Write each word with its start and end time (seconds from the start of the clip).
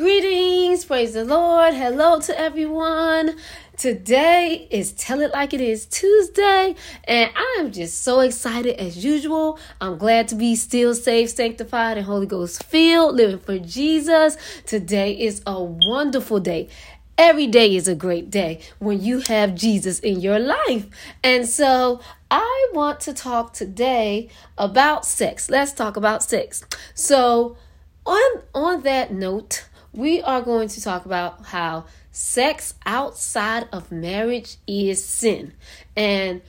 Greetings, 0.00 0.86
praise 0.86 1.12
the 1.12 1.26
Lord. 1.26 1.74
Hello 1.74 2.18
to 2.20 2.40
everyone. 2.40 3.36
Today 3.76 4.66
is 4.70 4.92
Tell 4.92 5.20
It 5.20 5.30
Like 5.30 5.52
It 5.52 5.60
Is 5.60 5.84
Tuesday, 5.84 6.74
and 7.04 7.30
I 7.36 7.58
am 7.60 7.70
just 7.70 8.02
so 8.02 8.20
excited 8.20 8.80
as 8.80 9.04
usual. 9.04 9.58
I'm 9.78 9.98
glad 9.98 10.28
to 10.28 10.36
be 10.36 10.56
still 10.56 10.94
saved, 10.94 11.32
sanctified, 11.32 11.98
and 11.98 12.06
Holy 12.06 12.24
Ghost 12.24 12.64
filled, 12.64 13.16
living 13.16 13.40
for 13.40 13.58
Jesus. 13.58 14.38
Today 14.64 15.12
is 15.12 15.42
a 15.46 15.62
wonderful 15.62 16.40
day. 16.40 16.70
Every 17.18 17.46
day 17.46 17.76
is 17.76 17.86
a 17.86 17.94
great 17.94 18.30
day 18.30 18.62
when 18.78 19.02
you 19.02 19.20
have 19.28 19.54
Jesus 19.54 19.98
in 19.98 20.20
your 20.20 20.38
life. 20.38 20.86
And 21.22 21.46
so 21.46 22.00
I 22.30 22.68
want 22.72 23.00
to 23.00 23.12
talk 23.12 23.52
today 23.52 24.30
about 24.56 25.04
sex. 25.04 25.50
Let's 25.50 25.74
talk 25.74 25.98
about 25.98 26.22
sex. 26.22 26.64
So 26.94 27.58
on 28.06 28.42
on 28.54 28.82
that 28.84 29.12
note, 29.12 29.66
we 29.92 30.22
are 30.22 30.42
going 30.42 30.68
to 30.68 30.82
talk 30.82 31.04
about 31.04 31.46
how 31.46 31.84
sex 32.12 32.74
outside 32.86 33.68
of 33.72 33.90
marriage 33.90 34.56
is 34.66 35.04
sin. 35.04 35.52
And 35.96 36.42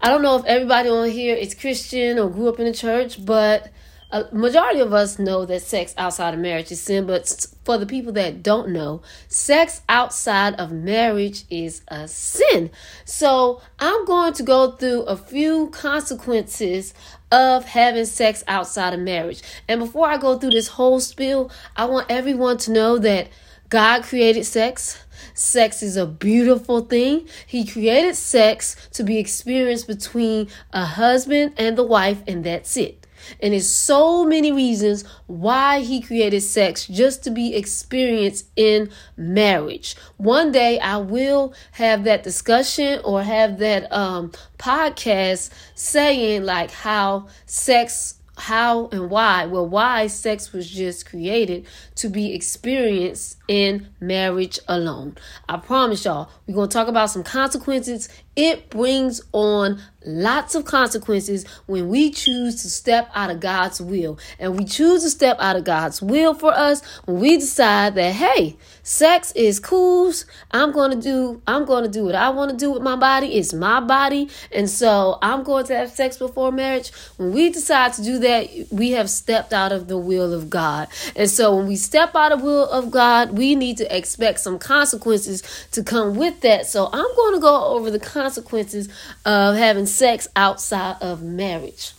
I 0.00 0.08
don't 0.08 0.22
know 0.22 0.36
if 0.36 0.44
everybody 0.44 0.88
on 0.88 1.10
here 1.10 1.36
is 1.36 1.54
Christian 1.54 2.18
or 2.18 2.28
grew 2.28 2.48
up 2.48 2.58
in 2.58 2.66
the 2.66 2.72
church, 2.72 3.24
but 3.24 3.70
a 4.12 4.28
majority 4.30 4.80
of 4.80 4.92
us 4.92 5.18
know 5.18 5.46
that 5.46 5.62
sex 5.62 5.94
outside 5.96 6.34
of 6.34 6.40
marriage 6.40 6.70
is 6.70 6.82
sin, 6.82 7.06
but 7.06 7.46
for 7.64 7.78
the 7.78 7.86
people 7.86 8.12
that 8.12 8.42
don't 8.42 8.68
know, 8.68 9.00
sex 9.28 9.80
outside 9.88 10.54
of 10.56 10.70
marriage 10.70 11.44
is 11.48 11.80
a 11.88 12.06
sin. 12.06 12.70
So 13.06 13.62
I'm 13.78 14.04
going 14.04 14.34
to 14.34 14.42
go 14.42 14.72
through 14.72 15.04
a 15.04 15.16
few 15.16 15.68
consequences 15.70 16.92
of 17.30 17.64
having 17.64 18.04
sex 18.04 18.44
outside 18.46 18.92
of 18.92 19.00
marriage. 19.00 19.42
And 19.66 19.80
before 19.80 20.06
I 20.06 20.18
go 20.18 20.38
through 20.38 20.50
this 20.50 20.68
whole 20.68 21.00
spiel, 21.00 21.50
I 21.74 21.86
want 21.86 22.10
everyone 22.10 22.58
to 22.58 22.72
know 22.72 22.98
that 22.98 23.28
God 23.70 24.02
created 24.02 24.44
sex. 24.44 25.02
Sex 25.32 25.82
is 25.82 25.96
a 25.96 26.04
beautiful 26.04 26.82
thing. 26.82 27.26
He 27.46 27.64
created 27.64 28.16
sex 28.16 28.76
to 28.90 29.02
be 29.02 29.18
experienced 29.18 29.86
between 29.86 30.48
a 30.74 30.84
husband 30.84 31.54
and 31.56 31.78
the 31.78 31.82
wife, 31.82 32.22
and 32.26 32.44
that's 32.44 32.76
it. 32.76 33.01
And 33.40 33.52
there's 33.52 33.68
so 33.68 34.24
many 34.24 34.52
reasons 34.52 35.04
why 35.26 35.80
he 35.80 36.00
created 36.00 36.40
sex 36.42 36.86
just 36.86 37.24
to 37.24 37.30
be 37.30 37.54
experienced 37.54 38.46
in 38.56 38.90
marriage. 39.16 39.96
One 40.16 40.52
day 40.52 40.78
I 40.78 40.98
will 40.98 41.54
have 41.72 42.04
that 42.04 42.22
discussion 42.22 43.00
or 43.04 43.22
have 43.22 43.58
that 43.58 43.92
um, 43.92 44.32
podcast 44.58 45.50
saying 45.74 46.44
like 46.44 46.70
how 46.70 47.28
sex 47.46 48.14
how 48.36 48.88
and 48.88 49.10
why 49.10 49.44
well 49.44 49.68
why 49.68 50.06
sex 50.06 50.52
was 50.52 50.68
just 50.68 51.04
created 51.08 51.66
to 51.94 52.08
be 52.08 52.34
experienced 52.34 53.36
in 53.52 53.86
marriage 54.00 54.58
alone 54.66 55.14
i 55.46 55.58
promise 55.58 56.06
y'all 56.06 56.30
we're 56.46 56.54
going 56.54 56.70
to 56.70 56.72
talk 56.72 56.88
about 56.88 57.10
some 57.10 57.22
consequences 57.22 58.08
it 58.34 58.70
brings 58.70 59.20
on 59.32 59.78
lots 60.04 60.54
of 60.54 60.64
consequences 60.64 61.44
when 61.66 61.88
we 61.88 62.10
choose 62.10 62.62
to 62.62 62.70
step 62.70 63.10
out 63.14 63.30
of 63.30 63.40
God's 63.40 63.80
will. 63.80 64.18
And 64.38 64.58
we 64.58 64.64
choose 64.64 65.02
to 65.02 65.10
step 65.10 65.36
out 65.38 65.54
of 65.54 65.64
God's 65.64 66.00
will 66.00 66.32
for 66.34 66.52
us 66.52 66.82
when 67.04 67.20
we 67.20 67.36
decide 67.36 67.94
that, 67.96 68.14
hey, 68.14 68.56
sex 68.82 69.32
is 69.32 69.60
cool. 69.60 70.12
I'm 70.50 70.72
going 70.72 70.90
to 70.90 71.00
do, 71.00 71.42
I'm 71.46 71.66
going 71.66 71.84
to 71.84 71.90
do 71.90 72.04
what 72.04 72.14
I 72.14 72.30
want 72.30 72.50
to 72.50 72.56
do 72.56 72.72
with 72.72 72.82
my 72.82 72.96
body. 72.96 73.34
It's 73.34 73.52
my 73.52 73.80
body. 73.80 74.30
And 74.50 74.68
so 74.68 75.18
I'm 75.22 75.42
going 75.44 75.66
to 75.66 75.76
have 75.76 75.90
sex 75.90 76.16
before 76.16 76.50
marriage. 76.50 76.90
When 77.18 77.32
we 77.32 77.50
decide 77.50 77.92
to 77.94 78.02
do 78.02 78.18
that, 78.20 78.48
we 78.70 78.92
have 78.92 79.10
stepped 79.10 79.52
out 79.52 79.72
of 79.72 79.88
the 79.88 79.98
will 79.98 80.32
of 80.32 80.48
God. 80.48 80.88
And 81.14 81.30
so 81.30 81.54
when 81.54 81.68
we 81.68 81.76
step 81.76 82.16
out 82.16 82.32
of 82.32 82.40
the 82.40 82.46
will 82.46 82.68
of 82.70 82.90
God, 82.90 83.32
we 83.32 83.41
need 83.42 83.76
to 83.78 83.96
expect 83.96 84.40
some 84.40 84.58
consequences 84.58 85.42
to 85.72 85.82
come 85.82 86.16
with 86.16 86.40
that. 86.40 86.66
So 86.66 86.88
I'm 86.92 87.16
going 87.16 87.34
to 87.34 87.40
go 87.40 87.64
over 87.64 87.90
the 87.90 88.00
consequences 88.00 88.88
of 89.24 89.56
having 89.56 89.86
sex 89.86 90.28
outside 90.36 90.96
of 91.00 91.22
marriage. 91.22 91.92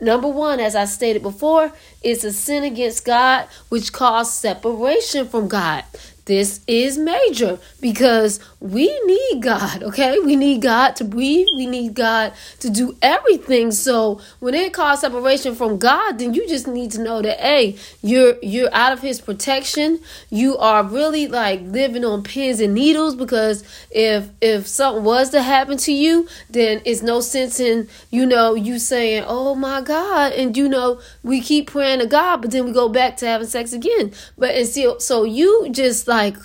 Number 0.00 0.28
one, 0.28 0.60
as 0.60 0.74
I 0.74 0.86
stated 0.86 1.22
before, 1.22 1.72
is 2.02 2.24
a 2.24 2.32
sin 2.32 2.64
against 2.64 3.04
God, 3.04 3.46
which 3.68 3.92
causes 3.92 4.32
separation 4.32 5.28
from 5.28 5.46
God 5.48 5.84
this 6.30 6.60
is 6.68 6.96
major 6.96 7.58
because 7.80 8.38
we 8.60 8.86
need 9.04 9.42
God, 9.42 9.82
okay? 9.82 10.20
We 10.20 10.36
need 10.36 10.62
God 10.62 10.94
to 10.96 11.04
breathe, 11.04 11.48
we 11.56 11.66
need 11.66 11.94
God 11.94 12.34
to 12.60 12.70
do 12.70 12.96
everything. 13.02 13.72
So 13.72 14.20
when 14.38 14.54
it 14.54 14.72
causes 14.72 15.00
separation 15.00 15.56
from 15.56 15.78
God, 15.78 16.18
then 16.20 16.32
you 16.32 16.46
just 16.46 16.68
need 16.68 16.92
to 16.92 17.02
know 17.02 17.20
that 17.20 17.40
hey, 17.40 17.76
you're 18.00 18.36
you're 18.42 18.72
out 18.72 18.92
of 18.92 19.00
his 19.00 19.20
protection. 19.20 19.98
You 20.30 20.56
are 20.58 20.84
really 20.84 21.26
like 21.26 21.62
living 21.62 22.04
on 22.04 22.22
pins 22.22 22.60
and 22.60 22.74
needles 22.74 23.16
because 23.16 23.64
if 23.90 24.28
if 24.40 24.68
something 24.68 25.02
was 25.02 25.30
to 25.30 25.42
happen 25.42 25.78
to 25.78 25.92
you, 25.92 26.28
then 26.48 26.80
it's 26.84 27.02
no 27.02 27.20
sense 27.22 27.58
in, 27.58 27.88
you 28.12 28.24
know, 28.24 28.54
you 28.54 28.78
saying, 28.78 29.24
"Oh 29.26 29.56
my 29.56 29.80
God," 29.80 30.32
and 30.34 30.56
you 30.56 30.68
know, 30.68 31.00
we 31.24 31.40
keep 31.40 31.72
praying 31.72 31.98
to 31.98 32.06
God, 32.06 32.42
but 32.42 32.52
then 32.52 32.66
we 32.66 32.70
go 32.70 32.88
back 32.88 33.16
to 33.16 33.26
having 33.26 33.48
sex 33.48 33.72
again. 33.72 34.12
But 34.38 34.54
and 34.54 34.68
see 34.68 34.88
so 35.00 35.24
you 35.24 35.68
just 35.70 36.06
like 36.06 36.19
like 36.20 36.36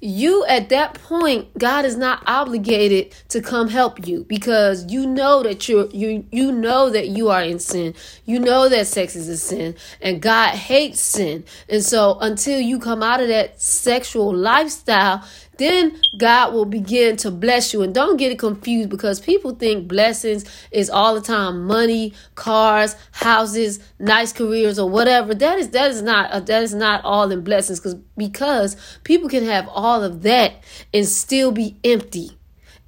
you 0.00 0.44
at 0.46 0.68
that 0.68 0.94
point 0.94 1.56
god 1.58 1.84
is 1.84 1.96
not 1.96 2.22
obligated 2.26 3.14
to 3.28 3.40
come 3.40 3.68
help 3.68 4.06
you 4.06 4.24
because 4.24 4.92
you 4.92 5.06
know 5.06 5.42
that 5.42 5.66
you're 5.66 5.88
you 5.90 6.26
you 6.30 6.52
know 6.52 6.90
that 6.90 7.08
you 7.08 7.30
are 7.30 7.42
in 7.42 7.58
sin. 7.58 7.94
You 8.26 8.38
know 8.38 8.68
that 8.68 8.86
sex 8.86 9.16
is 9.16 9.28
a 9.28 9.36
sin 9.36 9.74
and 10.02 10.20
god 10.20 10.50
hates 10.54 11.00
sin. 11.00 11.44
And 11.68 11.82
so 11.82 12.18
until 12.20 12.60
you 12.60 12.78
come 12.78 13.02
out 13.02 13.20
of 13.20 13.28
that 13.28 13.60
sexual 13.60 14.34
lifestyle 14.34 15.24
then 15.58 16.00
God 16.16 16.52
will 16.52 16.64
begin 16.64 17.16
to 17.18 17.30
bless 17.30 17.72
you. 17.72 17.82
And 17.82 17.94
don't 17.94 18.16
get 18.16 18.32
it 18.32 18.38
confused 18.38 18.90
because 18.90 19.20
people 19.20 19.54
think 19.54 19.88
blessings 19.88 20.44
is 20.70 20.90
all 20.90 21.14
the 21.14 21.20
time 21.20 21.64
money, 21.64 22.12
cars, 22.34 22.96
houses, 23.12 23.80
nice 23.98 24.32
careers, 24.32 24.78
or 24.78 24.88
whatever. 24.88 25.34
That 25.34 25.58
is 25.58 25.70
that 25.70 25.90
is 25.90 26.02
not 26.02 26.30
uh, 26.30 26.40
that 26.40 26.62
is 26.62 26.74
not 26.74 27.04
all 27.04 27.30
in 27.30 27.42
blessings 27.42 27.80
because 27.80 27.94
because 28.16 28.76
people 29.04 29.28
can 29.28 29.44
have 29.44 29.68
all 29.68 30.02
of 30.02 30.22
that 30.22 30.54
and 30.92 31.06
still 31.06 31.52
be 31.52 31.76
empty 31.84 32.30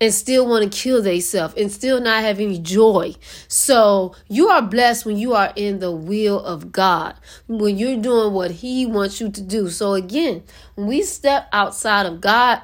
and 0.01 0.13
still 0.13 0.47
want 0.47 0.71
to 0.71 0.79
kill 0.79 1.01
themselves 1.03 1.55
and 1.57 1.73
still 1.73 2.01
not 2.01 2.23
have 2.23 2.39
any 2.39 2.59
joy. 2.59 3.15
So 3.49 4.15
you 4.29 4.49
are 4.49 4.63
blessed 4.63 5.07
when 5.07 5.17
you 5.17 5.35
are 5.35 5.53
in 5.57 5.79
the 5.79 5.91
will 5.91 6.41
of 6.41 6.71
God, 6.73 7.15
when 7.49 7.79
you're 7.79 7.97
doing 7.97 8.33
what 8.33 8.51
He 8.51 8.87
wants 8.87 9.21
you 9.21 9.31
to 9.31 9.41
do. 9.41 9.71
So 9.71 9.95
again, 9.95 10.43
when 10.75 10.87
we 10.87 11.03
step 11.03 11.49
outside 11.53 12.07
of 12.07 12.21
God, 12.21 12.61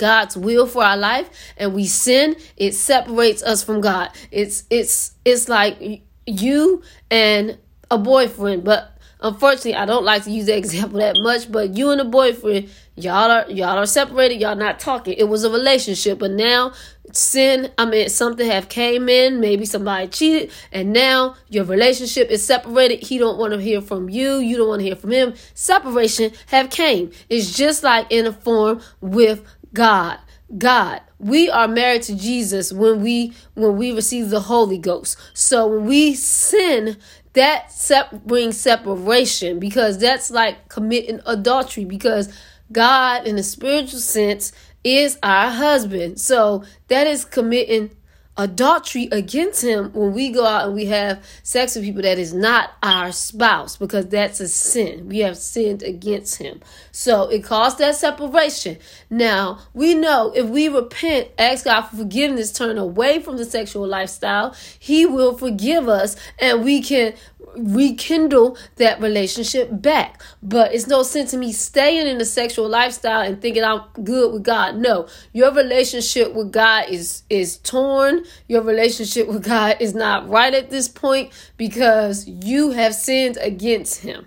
God's 0.00 0.36
will 0.36 0.66
for 0.66 0.82
our 0.82 0.96
life 0.96 1.28
and 1.58 1.74
we 1.74 1.86
sin, 1.86 2.36
it 2.56 2.72
separates 2.72 3.42
us 3.42 3.62
from 3.62 3.82
God. 3.82 4.10
It's 4.30 4.64
it's 4.70 5.12
it's 5.26 5.48
like 5.48 6.02
you 6.26 6.82
and 7.10 7.58
a 7.90 7.98
boyfriend, 7.98 8.64
but 8.64 8.96
unfortunately 9.20 9.74
I 9.74 9.84
don't 9.84 10.04
like 10.04 10.24
to 10.24 10.30
use 10.30 10.46
that 10.46 10.56
example 10.64 11.00
that 11.00 11.16
much, 11.18 11.52
but 11.52 11.76
you 11.76 11.90
and 11.90 12.00
a 12.00 12.04
boyfriend, 12.06 12.70
y'all 13.04 13.30
are 13.30 13.50
y'all 13.50 13.78
are 13.78 13.86
separated, 13.86 14.40
y'all 14.40 14.56
not 14.56 14.80
talking. 14.80 15.14
It 15.14 15.28
was 15.28 15.44
a 15.44 15.50
relationship, 15.50 16.18
but 16.18 16.30
now 16.30 16.72
sin, 17.12 17.70
I 17.78 17.84
mean 17.86 18.08
something 18.08 18.48
have 18.48 18.68
came 18.68 19.08
in, 19.08 19.40
maybe 19.40 19.64
somebody 19.64 20.08
cheated, 20.08 20.50
and 20.72 20.92
now 20.92 21.36
your 21.48 21.64
relationship 21.64 22.30
is 22.30 22.44
separated. 22.44 23.02
He 23.02 23.18
don't 23.18 23.38
want 23.38 23.52
to 23.52 23.60
hear 23.60 23.80
from 23.80 24.08
you, 24.08 24.36
you 24.38 24.56
don't 24.56 24.68
want 24.68 24.80
to 24.80 24.86
hear 24.86 24.96
from 24.96 25.12
him. 25.12 25.34
Separation 25.54 26.32
have 26.46 26.70
came. 26.70 27.10
It's 27.28 27.56
just 27.56 27.82
like 27.82 28.06
in 28.10 28.26
a 28.26 28.32
form 28.32 28.80
with 29.00 29.44
God. 29.72 30.18
God. 30.56 31.00
We 31.18 31.50
are 31.50 31.68
married 31.68 32.02
to 32.04 32.16
Jesus 32.16 32.72
when 32.72 33.02
we 33.02 33.34
when 33.54 33.76
we 33.76 33.92
receive 33.92 34.30
the 34.30 34.40
Holy 34.40 34.78
Ghost. 34.78 35.18
So 35.34 35.66
when 35.66 35.86
we 35.86 36.14
sin, 36.14 36.96
that 37.34 37.70
sep- 37.70 38.24
brings 38.24 38.56
separation 38.56 39.58
because 39.60 39.98
that's 39.98 40.30
like 40.30 40.68
committing 40.68 41.20
adultery 41.26 41.84
because 41.84 42.32
God 42.72 43.26
in 43.26 43.36
a 43.38 43.42
spiritual 43.42 44.00
sense 44.00 44.52
is 44.84 45.18
our 45.22 45.50
husband. 45.50 46.20
So 46.20 46.64
that 46.88 47.06
is 47.06 47.24
committing 47.24 47.90
adultery 48.36 49.06
against 49.12 49.62
him 49.62 49.92
when 49.92 50.14
we 50.14 50.30
go 50.30 50.46
out 50.46 50.64
and 50.64 50.74
we 50.74 50.86
have 50.86 51.22
sex 51.42 51.74
with 51.74 51.84
people 51.84 52.00
that 52.00 52.18
is 52.18 52.32
not 52.32 52.70
our 52.82 53.12
spouse 53.12 53.76
because 53.76 54.06
that's 54.06 54.40
a 54.40 54.48
sin. 54.48 55.08
We 55.08 55.18
have 55.18 55.36
sinned 55.36 55.82
against 55.82 56.38
him. 56.38 56.60
So 56.90 57.28
it 57.28 57.44
caused 57.44 57.78
that 57.78 57.96
separation. 57.96 58.78
Now, 59.10 59.58
we 59.74 59.94
know 59.94 60.32
if 60.34 60.48
we 60.48 60.68
repent, 60.68 61.28
ask 61.38 61.66
God 61.66 61.82
for 61.82 61.96
forgiveness, 61.96 62.52
turn 62.52 62.78
away 62.78 63.20
from 63.20 63.36
the 63.36 63.44
sexual 63.44 63.86
lifestyle, 63.86 64.54
he 64.78 65.04
will 65.04 65.36
forgive 65.36 65.88
us 65.88 66.16
and 66.38 66.64
we 66.64 66.80
can 66.80 67.12
rekindle 67.56 68.56
that 68.76 69.00
relationship 69.00 69.68
back. 69.70 70.22
But 70.42 70.74
it's 70.74 70.86
no 70.86 71.02
sense 71.02 71.34
in 71.34 71.40
me 71.40 71.52
staying 71.52 72.06
in 72.06 72.18
the 72.18 72.24
sexual 72.24 72.68
lifestyle 72.68 73.20
and 73.20 73.40
thinking 73.40 73.64
I'm 73.64 73.82
good 74.02 74.32
with 74.32 74.42
God. 74.42 74.76
No, 74.76 75.08
your 75.32 75.52
relationship 75.52 76.32
with 76.34 76.52
God 76.52 76.88
is 76.88 77.22
is 77.30 77.58
torn. 77.58 78.24
Your 78.48 78.62
relationship 78.62 79.28
with 79.28 79.44
God 79.44 79.76
is 79.80 79.94
not 79.94 80.28
right 80.28 80.54
at 80.54 80.70
this 80.70 80.88
point 80.88 81.32
because 81.56 82.26
you 82.26 82.70
have 82.70 82.94
sinned 82.94 83.38
against 83.40 84.02
him. 84.02 84.26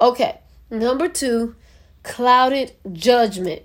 Okay, 0.00 0.40
number 0.70 1.08
2 1.08 1.54
clouded 2.02 2.72
judgment. 2.92 3.62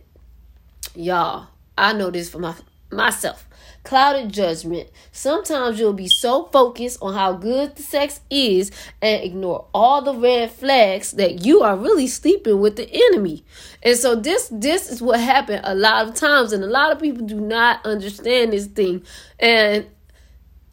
Y'all, 0.96 1.48
I 1.78 1.94
know 1.94 2.10
this 2.10 2.30
for 2.30 2.40
my 2.40 2.56
myself. 2.92 3.49
Clouded 3.90 4.32
judgment. 4.32 4.88
Sometimes 5.12 5.80
you'll 5.80 5.94
be 5.94 6.08
so 6.08 6.44
focused 6.44 7.00
on 7.02 7.16
how 7.16 7.34
good 7.34 7.76
the 7.76 7.82
sex 7.82 8.22
is 8.30 8.72
and 9.02 9.24
ignore 9.24 9.66
all 9.74 10.04
the 10.04 10.14
red 10.14 10.52
flags 10.52 11.14
that 11.14 11.44
you 11.44 11.62
are 11.64 11.76
really 11.76 12.06
sleeping 12.06 12.60
with 12.60 12.76
the 12.76 12.88
enemy. 12.88 13.44
And 13.82 13.98
so 13.98 14.14
this 14.14 14.48
this 14.52 14.92
is 14.92 15.02
what 15.02 15.20
happened 15.20 15.62
a 15.64 15.74
lot 15.74 16.08
of 16.08 16.14
times 16.14 16.54
and 16.54 16.64
a 16.64 16.68
lot 16.68 16.92
of 16.92 17.00
people 17.00 17.26
do 17.26 17.42
not 17.42 17.84
understand 17.84 18.54
this 18.54 18.68
thing. 18.68 19.04
And 19.40 19.88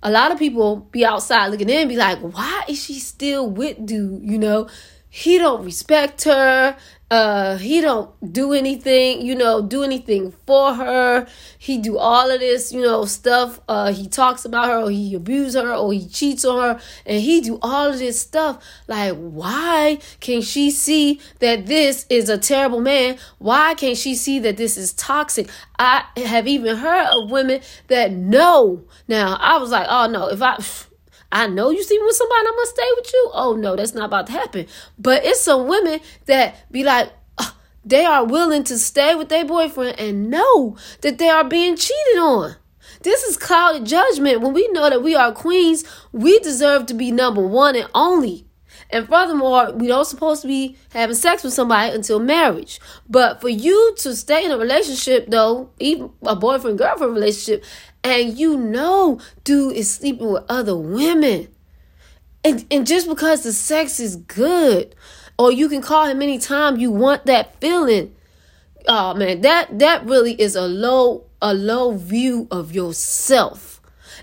a 0.03 0.11
lot 0.11 0.31
of 0.31 0.39
people 0.39 0.77
be 0.77 1.07
outside 1.07 1.47
looking 1.47 1.71
in 1.71 1.79
and 1.79 1.89
be 1.89 1.97
like, 1.97 2.19
why 2.19 2.65
is 2.69 2.85
she 2.85 2.99
still 2.99 3.49
with 3.49 3.87
dude? 3.87 4.25
You 4.25 4.37
know, 4.37 4.69
he 5.09 5.39
don't 5.39 5.65
respect 5.65 6.25
her 6.25 6.77
uh 7.09 7.57
he 7.57 7.81
don't 7.81 8.11
do 8.33 8.53
anything 8.53 9.25
you 9.25 9.35
know 9.35 9.63
do 9.63 9.85
anything 9.85 10.33
for 10.45 10.75
her. 10.75 11.27
He 11.57 11.79
do 11.79 11.99
all 11.99 12.31
of 12.31 12.41
this 12.41 12.73
you 12.73 12.83
know 12.83 13.05
stuff. 13.05 13.61
Uh 13.69 13.93
he 13.93 14.09
talks 14.09 14.45
about 14.45 14.67
her 14.67 14.81
or 14.83 14.91
he 14.91 15.15
abuse 15.15 15.55
her 15.55 15.73
or 15.73 15.93
he 15.93 16.09
cheats 16.09 16.45
on 16.45 16.61
her. 16.61 16.81
And 17.05 17.21
he 17.21 17.41
do 17.41 17.59
all 17.63 17.87
of 17.93 17.99
this 17.99 18.21
stuff. 18.21 18.63
Like 18.89 19.15
why 19.17 19.99
can 20.19 20.43
she 20.43 20.71
see 20.73 21.21
that 21.39 21.67
this 21.67 22.07
is 22.11 22.29
a 22.29 22.39
terrible 22.39 22.81
man? 22.81 23.19
Why 23.39 23.75
can't 23.75 23.97
she 23.97 24.17
see 24.17 24.41
that 24.41 24.57
this 24.57 24.77
is 24.77 24.93
toxic? 24.93 25.49
I 25.79 26.05
have 26.17 26.49
even 26.49 26.77
heard 26.77 27.07
of 27.13 27.31
women 27.31 27.61
that 27.87 28.11
know. 28.11 28.83
Now 29.07 29.37
i 29.41 29.59
was 29.59 29.71
like 29.71 29.87
oh 29.89 30.09
no. 30.09 30.29
If 30.29 30.43
i 30.43 30.57
I 31.37 31.49
know 31.49 31.69
you 31.69 31.83
see 31.83 31.99
with 31.99 32.17
somebody, 32.17 32.47
I'm 32.49 32.55
gonna 32.55 32.67
stay 32.67 32.91
with 32.97 33.13
you. 33.13 33.31
Oh 33.35 33.57
no, 33.57 33.77
that's 33.77 33.93
not 33.93 34.07
about 34.07 34.27
to 34.29 34.33
happen. 34.33 34.67
But 34.99 35.23
it's 35.23 35.43
some 35.43 35.69
women 35.69 36.01
that 36.25 36.73
be 36.73 36.83
like, 36.83 37.13
they 37.85 38.07
are 38.07 38.25
willing 38.25 38.65
to 38.65 38.79
stay 38.79 39.15
with 39.15 39.29
their 39.29 39.45
boyfriend 39.45 40.01
and 40.01 40.31
know 40.31 40.79
that 41.03 41.19
they 41.19 41.29
are 41.29 41.45
being 41.45 41.77
cheated 41.77 42.19
on. 42.19 42.57
This 43.03 43.23
is 43.23 43.37
clouded 43.37 43.85
judgment. 43.85 44.41
When 44.41 44.55
we 44.55 44.67
know 44.69 44.89
that 44.89 45.03
we 45.03 45.15
are 45.15 45.31
queens, 45.31 45.85
we 46.11 46.39
deserve 46.39 46.87
to 46.87 46.95
be 46.95 47.13
number 47.13 47.47
one 47.47 47.77
and 47.77 47.91
only. 47.95 48.47
And 48.89 49.07
furthermore, 49.07 49.73
we 49.73 49.89
don't 49.89 50.07
supposed 50.07 50.43
to 50.43 50.49
be 50.49 50.79
having 50.93 51.17
sex 51.17 51.45
with 51.45 51.53
somebody 51.53 51.95
until 51.95 52.19
marriage. 52.19 52.81
But 53.09 53.43
for 53.43 53.49
you 53.51 53.95
to 53.99 54.17
stay 54.17 54.45
in 54.45 54.53
a 54.53 54.59
relationship, 54.59 55.27
though, 55.29 55.71
even 55.79 56.13
a 56.23 56.35
boyfriend 56.35 56.79
girlfriend 56.79 57.15
relationship, 57.15 57.63
and 58.11 58.39
you 58.39 58.57
know 58.57 59.21
dude 59.45 59.77
is 59.77 59.93
sleeping 59.93 60.31
with 60.31 60.45
other 60.49 60.77
women. 60.77 61.49
And, 62.45 62.65
and 62.71 62.87
just 62.87 63.09
because 63.09 63.43
the 63.43 63.53
sex 63.53 63.99
is 63.99 64.17
good, 64.17 64.95
or 65.39 65.51
you 65.51 65.69
can 65.69 65.83
call 65.83 66.07
him 66.07 66.23
anytime 66.23 66.77
you 66.77 66.91
want 66.91 67.27
that 67.27 67.61
feeling. 67.61 68.15
Oh 68.87 69.15
man, 69.15 69.41
that 69.41 69.79
that 69.81 70.07
really 70.07 70.41
is 70.41 70.55
a 70.55 70.67
low 70.67 71.25
a 71.43 71.53
low 71.53 71.97
view 71.97 72.47
of 72.51 72.73
yourself. 72.73 73.77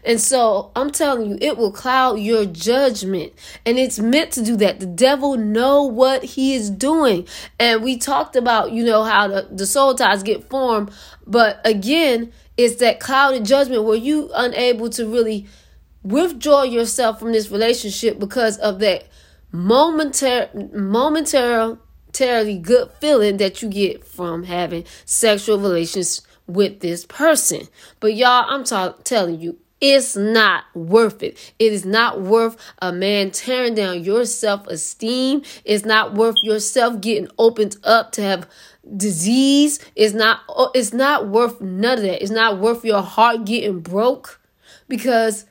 And 0.05 0.19
so 0.19 0.71
I'm 0.75 0.91
telling 0.91 1.29
you, 1.29 1.37
it 1.39 1.57
will 1.57 1.71
cloud 1.71 2.15
your 2.15 2.45
judgment. 2.45 3.33
And 3.65 3.77
it's 3.77 3.99
meant 3.99 4.31
to 4.33 4.43
do 4.43 4.55
that. 4.57 4.79
The 4.79 4.85
devil 4.85 5.37
know 5.37 5.83
what 5.83 6.23
he 6.23 6.55
is 6.55 6.69
doing. 6.69 7.27
And 7.59 7.83
we 7.83 7.97
talked 7.97 8.35
about, 8.35 8.71
you 8.71 8.83
know, 8.83 9.03
how 9.03 9.27
the, 9.27 9.47
the 9.49 9.65
soul 9.65 9.95
ties 9.95 10.23
get 10.23 10.49
formed. 10.49 10.91
But 11.25 11.61
again, 11.63 12.33
it's 12.57 12.75
that 12.75 12.99
clouded 12.99 13.45
judgment 13.45 13.83
where 13.83 13.97
you 13.97 14.29
unable 14.33 14.89
to 14.91 15.07
really 15.07 15.47
withdraw 16.03 16.63
yourself 16.63 17.19
from 17.19 17.31
this 17.31 17.49
relationship 17.49 18.19
because 18.19 18.57
of 18.59 18.79
that 18.79 19.05
momentary 19.51 20.47
momentarily 20.73 21.77
good 22.57 22.91
feeling 22.99 23.37
that 23.37 23.61
you 23.61 23.69
get 23.69 24.05
from 24.05 24.43
having 24.43 24.83
sexual 25.05 25.57
relations 25.57 26.21
with 26.47 26.81
this 26.81 27.05
person. 27.05 27.67
But 27.99 28.15
y'all, 28.15 28.45
I'm 28.47 28.63
ta- 28.63 28.95
telling 29.03 29.39
you, 29.39 29.57
it's 29.79 30.15
not 30.15 30.63
worth 30.73 31.21
it. 31.23 31.53
It 31.59 31.73
is 31.73 31.85
not 31.85 32.21
worth 32.21 32.55
a 32.81 32.93
man 32.93 33.31
tearing 33.31 33.75
down 33.75 34.03
your 34.03 34.25
self 34.25 34.65
esteem. 34.67 35.41
It's 35.65 35.83
not 35.83 36.13
worth 36.13 36.37
yourself 36.41 37.01
getting 37.01 37.27
opened 37.37 37.75
up 37.83 38.13
to 38.13 38.21
have 38.21 38.49
disease 38.97 39.79
is 39.95 40.13
not 40.13 40.41
it's 40.75 40.93
not 40.93 41.27
worth 41.29 41.61
none 41.61 41.97
of 41.99 42.03
that. 42.03 42.21
It's 42.21 42.31
not 42.31 42.59
worth 42.59 42.83
your 42.83 43.01
heart 43.01 43.45
getting 43.45 43.79
broke 43.79 44.39
because 44.87 45.45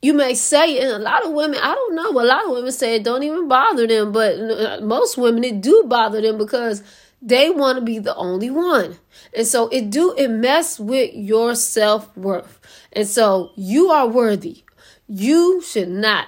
you 0.00 0.14
may 0.14 0.34
say 0.34 0.78
and 0.78 0.90
a 0.90 0.98
lot 0.98 1.24
of 1.24 1.32
women 1.32 1.58
I 1.62 1.74
don't 1.74 1.94
know 1.94 2.10
a 2.10 2.24
lot 2.24 2.44
of 2.44 2.50
women 2.50 2.72
say 2.72 2.96
it 2.96 3.04
don't 3.04 3.22
even 3.22 3.46
bother 3.48 3.86
them 3.86 4.10
but 4.10 4.38
uh, 4.38 4.80
most 4.82 5.16
women 5.16 5.44
it 5.44 5.60
do 5.60 5.84
bother 5.86 6.20
them 6.20 6.38
because 6.38 6.82
they 7.22 7.50
want 7.50 7.78
to 7.78 7.84
be 7.84 8.00
the 8.00 8.16
only 8.16 8.50
one. 8.50 8.98
And 9.34 9.46
so 9.46 9.68
it 9.68 9.90
do 9.90 10.12
it 10.18 10.28
mess 10.28 10.80
with 10.80 11.14
your 11.14 11.54
self-worth. 11.54 12.58
And 12.92 13.06
so 13.06 13.52
you 13.54 13.90
are 13.90 14.08
worthy. 14.08 14.64
You 15.06 15.62
should 15.62 15.88
not 15.88 16.26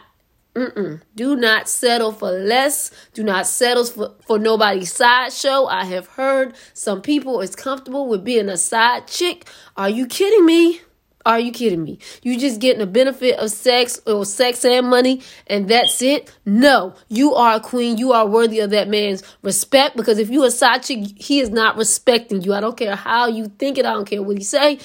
Mm-mm. 0.54 1.00
Do 1.16 1.34
not 1.34 1.68
settle 1.68 2.12
for 2.12 2.30
less. 2.30 2.92
Do 3.12 3.24
not 3.24 3.46
settle 3.46 3.84
for, 3.86 4.14
for 4.24 4.38
nobody's 4.38 4.92
sideshow. 4.92 5.66
I 5.66 5.84
have 5.86 6.06
heard 6.06 6.54
some 6.74 7.02
people 7.02 7.40
is 7.40 7.56
comfortable 7.56 8.08
with 8.08 8.24
being 8.24 8.48
a 8.48 8.56
side 8.56 9.08
chick. 9.08 9.48
Are 9.76 9.88
you 9.90 10.06
kidding 10.06 10.46
me? 10.46 10.80
Are 11.26 11.40
you 11.40 11.52
kidding 11.52 11.82
me? 11.82 11.98
You 12.22 12.38
just 12.38 12.60
getting 12.60 12.82
a 12.82 12.86
benefit 12.86 13.38
of 13.38 13.50
sex 13.50 13.98
or 14.06 14.26
sex 14.26 14.62
and 14.64 14.88
money 14.88 15.22
and 15.46 15.68
that's 15.68 16.02
it? 16.02 16.30
No, 16.44 16.94
you 17.08 17.34
are 17.34 17.56
a 17.56 17.60
queen. 17.60 17.96
You 17.96 18.12
are 18.12 18.26
worthy 18.26 18.60
of 18.60 18.70
that 18.70 18.88
man's 18.88 19.22
respect 19.42 19.96
because 19.96 20.18
if 20.18 20.28
you 20.28 20.44
a 20.44 20.50
side 20.50 20.82
chick, 20.82 21.00
he 21.16 21.40
is 21.40 21.48
not 21.48 21.78
respecting 21.78 22.42
you. 22.42 22.52
I 22.52 22.60
don't 22.60 22.76
care 22.76 22.94
how 22.94 23.26
you 23.26 23.46
think 23.46 23.78
it. 23.78 23.86
I 23.86 23.94
don't 23.94 24.04
care 24.04 24.22
what 24.22 24.36
he 24.36 24.44
say. 24.44 24.78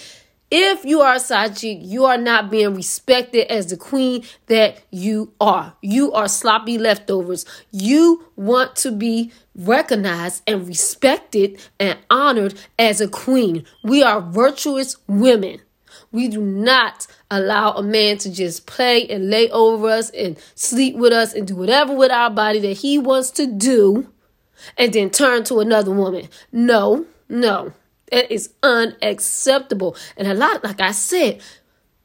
If 0.51 0.83
you 0.83 1.01
are 1.01 1.15
a 1.15 1.49
chick, 1.49 1.77
you 1.81 2.05
are 2.05 2.17
not 2.17 2.49
being 2.49 2.73
respected 2.73 3.51
as 3.51 3.67
the 3.67 3.77
queen 3.77 4.23
that 4.47 4.81
you 4.89 5.31
are. 5.39 5.75
You 5.81 6.11
are 6.13 6.27
sloppy 6.27 6.79
leftovers. 6.79 7.45
You 7.71 8.25
want 8.35 8.75
to 8.77 8.91
be 8.91 9.31
recognized 9.55 10.41
and 10.47 10.67
respected 10.67 11.59
and 11.79 11.99
honored 12.09 12.55
as 12.79 12.99
a 12.99 13.07
queen. 13.07 13.63
We 13.83 14.01
are 14.01 14.21
virtuous 14.21 14.97
women. 15.07 15.61
We 16.11 16.27
do 16.27 16.41
not 16.41 17.05
allow 17.29 17.73
a 17.73 17.83
man 17.83 18.17
to 18.19 18.31
just 18.31 18.65
play 18.65 19.07
and 19.07 19.29
lay 19.29 19.51
over 19.51 19.87
us 19.89 20.09
and 20.09 20.35
sleep 20.55 20.95
with 20.95 21.13
us 21.13 21.33
and 21.33 21.47
do 21.47 21.55
whatever 21.55 21.93
with 21.93 22.11
our 22.11 22.31
body 22.31 22.59
that 22.59 22.77
he 22.77 22.97
wants 22.97 23.29
to 23.31 23.45
do 23.45 24.11
and 24.77 24.91
then 24.91 25.11
turn 25.11 25.43
to 25.45 25.59
another 25.59 25.91
woman. 25.91 26.27
No, 26.51 27.05
no. 27.27 27.73
It 28.11 28.31
is 28.31 28.53
unacceptable. 28.63 29.95
And 30.17 30.27
a 30.27 30.33
lot, 30.33 30.63
like 30.63 30.81
I 30.81 30.91
said, 30.91 31.41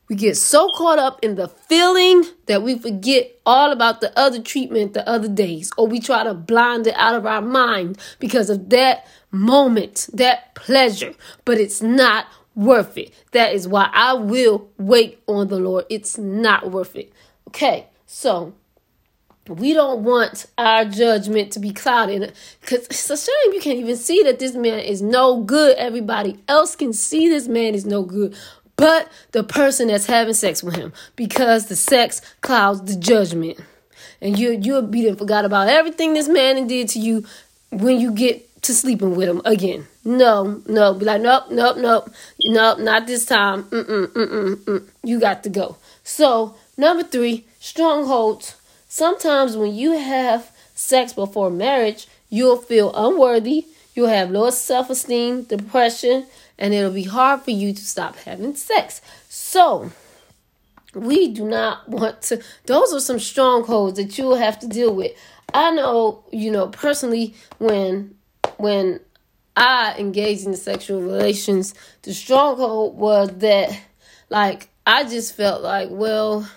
we 0.08 0.16
get 0.16 0.37
so 0.37 0.68
caught 0.76 0.99
up 0.99 1.18
in 1.23 1.34
the 1.37 1.49
feeling 1.49 2.25
that 2.46 2.62
we 2.62 2.78
forget 2.78 3.38
all 3.46 3.73
about 3.73 4.00
the 4.00 4.16
other 4.18 4.42
treatment 4.42 4.92
the 4.92 5.08
other 5.08 5.28
days, 5.28 5.73
or 5.78 5.87
we 5.87 5.99
try 5.99 6.25
to 6.25 6.34
blind 6.34 6.87
it 6.87 6.94
out 6.96 7.14
of 7.14 7.25
our 7.25 7.40
mind 7.40 7.99
because 8.18 8.50
of 8.50 8.68
that 8.70 9.06
moment, 9.30 10.08
that 10.12 10.54
pleasure. 10.54 11.14
But 11.46 11.58
it's 11.58 11.80
not 11.80 12.26
worth 12.54 12.99
it. 12.99 13.12
That 13.32 13.54
is 13.54 13.66
why 13.66 13.88
I 13.92 14.12
will 14.12 14.68
wait 14.78 15.23
on 15.26 15.49
the 15.49 15.58
Lord. 15.58 15.87
It's 15.88 16.18
not 16.18 16.70
worth 16.70 16.96
it. 16.96 17.12
Okay, 17.49 17.88
so 18.06 18.54
we 19.48 19.74
don't 19.74 20.04
want 20.04 20.46
our 20.56 20.84
judgment 20.84 21.52
to 21.52 21.60
be 21.60 21.72
clouded 21.72 22.32
because 22.60 22.86
it's 22.86 23.10
a 23.10 23.16
shame 23.16 23.52
you 23.52 23.60
can't 23.60 23.78
even 23.78 23.96
see 23.96 24.22
that 24.22 24.38
this 24.38 24.54
man 24.54 24.80
is 24.80 25.02
no 25.02 25.42
good. 25.42 25.76
Everybody 25.76 26.38
else 26.48 26.74
can 26.76 26.92
see 26.92 27.28
this 27.28 27.46
man 27.46 27.74
is 27.74 27.84
no 27.84 28.02
good, 28.02 28.34
but 28.76 29.10
the 29.32 29.44
person 29.44 29.88
that's 29.88 30.06
having 30.06 30.34
sex 30.34 30.62
with 30.62 30.76
him 30.76 30.92
because 31.14 31.66
the 31.66 31.76
sex 31.76 32.22
clouds 32.40 32.82
the 32.82 32.98
judgment. 32.98 33.58
And 34.20 34.38
you 34.38 34.52
you'll 34.52 34.82
be 34.82 35.12
forgot 35.12 35.44
about 35.44 35.68
everything 35.68 36.14
this 36.14 36.28
man 36.28 36.66
did 36.66 36.88
to 36.90 36.98
you 36.98 37.26
when 37.70 38.00
you 38.00 38.12
get 38.12 38.62
to 38.62 38.72
sleeping 38.74 39.14
with 39.14 39.28
him 39.28 39.42
again. 39.44 39.86
No, 40.04 40.62
no, 40.66 40.94
be 40.94 41.04
like, 41.04 41.20
nope, 41.20 41.44
nope, 41.50 41.76
nope, 41.76 42.10
nope, 42.40 42.78
not 42.78 43.06
this 43.06 43.26
time. 43.26 43.64
Mm-mm, 43.64 44.06
mm-mm, 44.06 44.56
mm. 44.56 44.88
You 45.02 45.20
got 45.20 45.42
to 45.44 45.50
go. 45.50 45.76
So, 46.02 46.54
number 46.78 47.02
three, 47.02 47.44
strongholds 47.60 48.54
Sometimes 48.94 49.56
when 49.56 49.74
you 49.74 49.98
have 49.98 50.52
sex 50.76 51.12
before 51.12 51.50
marriage, 51.50 52.06
you'll 52.30 52.58
feel 52.58 52.94
unworthy, 52.94 53.66
you'll 53.92 54.06
have 54.06 54.30
low 54.30 54.50
self 54.50 54.88
esteem, 54.88 55.42
depression, 55.42 56.26
and 56.60 56.72
it'll 56.72 56.92
be 56.92 57.02
hard 57.02 57.40
for 57.40 57.50
you 57.50 57.72
to 57.72 57.84
stop 57.84 58.14
having 58.18 58.54
sex. 58.54 59.00
So, 59.28 59.90
we 60.94 61.26
do 61.32 61.44
not 61.44 61.88
want 61.88 62.22
to, 62.22 62.40
those 62.66 62.94
are 62.94 63.00
some 63.00 63.18
strongholds 63.18 63.96
that 63.96 64.16
you'll 64.16 64.36
have 64.36 64.60
to 64.60 64.68
deal 64.68 64.94
with. 64.94 65.10
I 65.52 65.72
know, 65.72 66.22
you 66.30 66.52
know, 66.52 66.68
personally, 66.68 67.34
when, 67.58 68.14
when, 68.58 69.00
I 69.56 69.96
engaged 69.98 70.46
in 70.46 70.54
sexual 70.54 71.00
relations, 71.00 71.74
the 72.02 72.14
stronghold 72.14 72.96
was 72.96 73.30
that, 73.38 73.76
like, 74.30 74.68
I 74.86 75.02
just 75.02 75.34
felt 75.34 75.62
like, 75.62 75.88
well, 75.90 76.48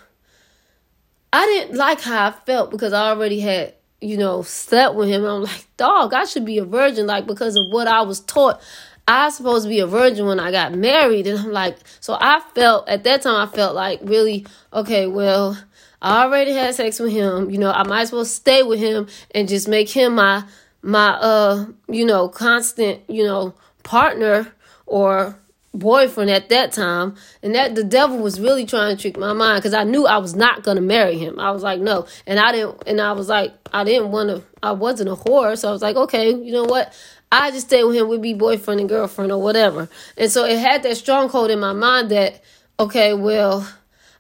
I 1.37 1.45
didn't 1.45 1.77
like 1.77 2.01
how 2.01 2.27
I 2.27 2.31
felt 2.31 2.71
because 2.71 2.93
I 2.93 3.09
already 3.09 3.39
had 3.39 3.73
you 4.01 4.17
know, 4.17 4.43
slept 4.43 4.95
with 4.95 5.09
him. 5.09 5.25
I'm 5.25 5.43
like, 5.43 5.65
dog, 5.77 6.13
I 6.13 6.25
should 6.25 6.45
be 6.45 6.57
a 6.57 6.65
virgin, 6.65 7.07
like 7.07 7.25
because 7.25 7.55
of 7.55 7.69
what 7.69 7.87
I 7.87 8.01
was 8.01 8.19
taught. 8.21 8.61
I 9.07 9.25
was 9.25 9.37
supposed 9.37 9.63
to 9.63 9.69
be 9.69 9.79
a 9.79 9.87
virgin 9.87 10.25
when 10.25 10.39
I 10.39 10.51
got 10.51 10.73
married. 10.73 11.27
And 11.27 11.39
I'm 11.39 11.51
like, 11.51 11.77
so 12.01 12.17
I 12.19 12.41
felt 12.53 12.89
at 12.89 13.03
that 13.05 13.21
time 13.21 13.47
I 13.47 13.51
felt 13.51 13.73
like 13.73 13.99
really, 14.03 14.45
okay, 14.73 15.07
well, 15.07 15.57
I 16.01 16.25
already 16.25 16.51
had 16.51 16.75
sex 16.75 16.99
with 16.99 17.11
him. 17.11 17.49
You 17.49 17.57
know, 17.57 17.71
I 17.71 17.83
might 17.83 18.01
as 18.01 18.11
well 18.11 18.25
stay 18.25 18.63
with 18.63 18.79
him 18.79 19.07
and 19.33 19.47
just 19.47 19.67
make 19.67 19.89
him 19.89 20.15
my 20.15 20.43
my 20.81 21.09
uh, 21.09 21.65
you 21.87 22.05
know, 22.05 22.27
constant, 22.27 23.01
you 23.09 23.23
know, 23.23 23.55
partner 23.83 24.51
or 24.85 25.39
boyfriend 25.79 26.29
at 26.29 26.49
that 26.49 26.71
time 26.71 27.15
and 27.43 27.55
that 27.55 27.75
the 27.75 27.83
devil 27.83 28.17
was 28.17 28.39
really 28.39 28.65
trying 28.65 28.95
to 28.95 29.01
trick 29.01 29.17
my 29.17 29.33
mind 29.33 29.61
because 29.61 29.73
i 29.73 29.83
knew 29.83 30.05
i 30.05 30.17
was 30.17 30.35
not 30.35 30.63
going 30.63 30.75
to 30.77 30.81
marry 30.81 31.17
him. 31.17 31.39
I 31.39 31.51
was 31.51 31.63
like 31.63 31.79
no. 31.79 32.07
And 32.25 32.39
i 32.39 32.51
didn't 32.51 32.83
and 32.87 32.99
i 33.01 33.11
was 33.11 33.29
like 33.29 33.53
i 33.73 33.83
didn't 33.83 34.11
want 34.11 34.29
to 34.29 34.43
i 34.63 34.71
wasn't 34.71 35.09
a 35.09 35.15
whore 35.15 35.57
so 35.57 35.69
i 35.69 35.71
was 35.71 35.81
like 35.81 35.95
okay 35.95 36.33
you 36.33 36.51
know 36.51 36.65
what? 36.65 36.93
I 37.29 37.51
just 37.51 37.67
stay 37.67 37.83
with 37.83 37.95
him 37.95 38.07
we'd 38.07 38.21
be 38.21 38.33
boyfriend 38.33 38.79
and 38.79 38.87
girlfriend 38.87 39.33
or 39.33 39.41
whatever. 39.41 39.89
And 40.17 40.31
so 40.31 40.45
it 40.45 40.57
had 40.57 40.83
that 40.83 40.95
stronghold 40.95 41.51
in 41.51 41.59
my 41.59 41.73
mind 41.73 42.09
that 42.11 42.41
okay 42.79 43.13
well 43.15 43.67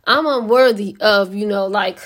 i'm 0.05 0.25
unworthy 0.25 0.97
of 0.99 1.35
you 1.35 1.45
know 1.45 1.67
like 1.67 1.99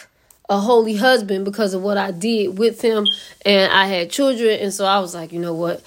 a 0.49 0.57
holy 0.59 0.95
husband 0.97 1.45
because 1.45 1.73
of 1.73 1.81
what 1.81 1.97
i 1.97 2.11
did 2.11 2.57
with 2.57 2.81
him 2.81 3.05
and 3.45 3.71
i 3.71 3.85
had 3.87 4.09
children 4.09 4.59
and 4.59 4.73
so 4.73 4.83
i 4.85 4.99
was 4.99 5.15
like 5.15 5.31
you 5.31 5.39
know 5.39 5.53
what 5.53 5.81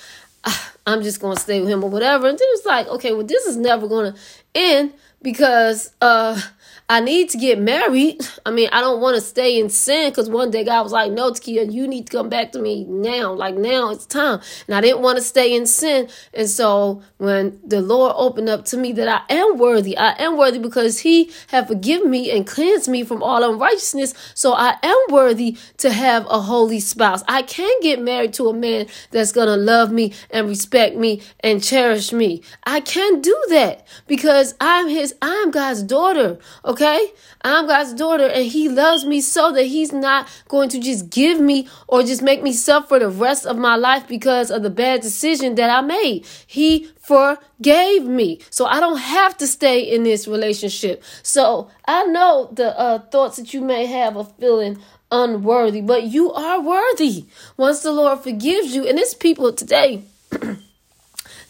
I'm 0.86 1.02
just 1.02 1.20
gonna 1.20 1.38
stay 1.38 1.60
with 1.60 1.68
him 1.68 1.82
or 1.84 1.90
whatever. 1.90 2.28
And 2.28 2.38
then 2.38 2.48
it's 2.52 2.66
like, 2.66 2.86
okay, 2.88 3.12
well, 3.12 3.26
this 3.26 3.46
is 3.46 3.56
never 3.56 3.88
gonna 3.88 4.14
end 4.54 4.92
because 5.22 5.92
uh 6.00 6.40
I 6.86 7.00
need 7.00 7.30
to 7.30 7.38
get 7.38 7.58
married. 7.58 8.20
I 8.44 8.50
mean, 8.50 8.68
I 8.70 8.82
don't 8.82 9.00
want 9.00 9.14
to 9.14 9.20
stay 9.22 9.58
in 9.58 9.70
sin 9.70 10.10
because 10.10 10.28
one 10.28 10.50
day 10.50 10.64
God 10.64 10.82
was 10.82 10.92
like, 10.92 11.12
No, 11.12 11.30
Takia, 11.30 11.72
you 11.72 11.88
need 11.88 12.08
to 12.08 12.16
come 12.16 12.28
back 12.28 12.52
to 12.52 12.58
me 12.58 12.84
now. 12.84 13.32
Like, 13.32 13.54
now 13.54 13.90
it's 13.90 14.04
time. 14.04 14.40
And 14.66 14.76
I 14.76 14.82
didn't 14.82 15.00
want 15.00 15.16
to 15.16 15.24
stay 15.24 15.54
in 15.56 15.66
sin. 15.66 16.08
And 16.34 16.48
so 16.48 17.02
when 17.16 17.58
the 17.64 17.80
Lord 17.80 18.12
opened 18.16 18.50
up 18.50 18.66
to 18.66 18.76
me 18.76 18.92
that 18.92 19.08
I 19.08 19.34
am 19.34 19.56
worthy, 19.56 19.96
I 19.96 20.12
am 20.22 20.36
worthy 20.36 20.58
because 20.58 21.00
He 21.00 21.30
have 21.48 21.68
forgiven 21.68 22.10
me 22.10 22.30
and 22.30 22.46
cleansed 22.46 22.88
me 22.88 23.02
from 23.02 23.22
all 23.22 23.42
unrighteousness. 23.50 24.12
So 24.34 24.52
I 24.52 24.76
am 24.82 24.98
worthy 25.08 25.56
to 25.78 25.90
have 25.90 26.26
a 26.26 26.40
holy 26.42 26.80
spouse. 26.80 27.22
I 27.26 27.42
can 27.42 27.80
get 27.80 28.00
married 28.00 28.34
to 28.34 28.48
a 28.48 28.54
man 28.54 28.86
that's 29.10 29.32
going 29.32 29.48
to 29.48 29.56
love 29.56 29.90
me 29.90 30.12
and 30.30 30.48
respect 30.48 30.96
me 30.96 31.22
and 31.40 31.64
cherish 31.64 32.12
me. 32.12 32.42
I 32.64 32.80
can 32.80 33.22
do 33.22 33.36
that 33.48 33.86
because 34.06 34.54
I'm 34.60 34.88
His, 34.88 35.14
I'm 35.22 35.50
God's 35.50 35.82
daughter. 35.82 36.38
Okay? 36.74 37.12
I'm 37.42 37.68
God's 37.68 37.94
daughter 37.94 38.26
and 38.26 38.46
He 38.46 38.68
loves 38.68 39.04
me 39.04 39.20
so 39.20 39.52
that 39.52 39.62
He's 39.62 39.92
not 39.92 40.28
going 40.48 40.68
to 40.70 40.80
just 40.80 41.08
give 41.08 41.38
me 41.38 41.68
or 41.86 42.02
just 42.02 42.20
make 42.20 42.42
me 42.42 42.52
suffer 42.52 42.98
the 42.98 43.08
rest 43.08 43.46
of 43.46 43.56
my 43.56 43.76
life 43.76 44.08
because 44.08 44.50
of 44.50 44.64
the 44.64 44.70
bad 44.70 45.00
decision 45.00 45.54
that 45.54 45.70
I 45.70 45.82
made. 45.82 46.26
He 46.48 46.88
forgave 46.98 48.02
me. 48.06 48.40
So 48.50 48.66
I 48.66 48.80
don't 48.80 48.98
have 48.98 49.38
to 49.38 49.46
stay 49.46 49.82
in 49.82 50.02
this 50.02 50.26
relationship. 50.26 51.04
So 51.22 51.70
I 51.86 52.06
know 52.06 52.50
the 52.52 52.76
uh, 52.76 52.98
thoughts 52.98 53.36
that 53.36 53.54
you 53.54 53.60
may 53.60 53.86
have 53.86 54.16
of 54.16 54.36
feeling 54.38 54.78
unworthy, 55.12 55.80
but 55.80 56.02
you 56.02 56.32
are 56.32 56.60
worthy 56.60 57.26
once 57.56 57.82
the 57.84 57.92
Lord 57.92 58.18
forgives 58.18 58.74
you. 58.74 58.84
And 58.84 58.98
it's 58.98 59.14
people 59.14 59.52
today. 59.52 60.02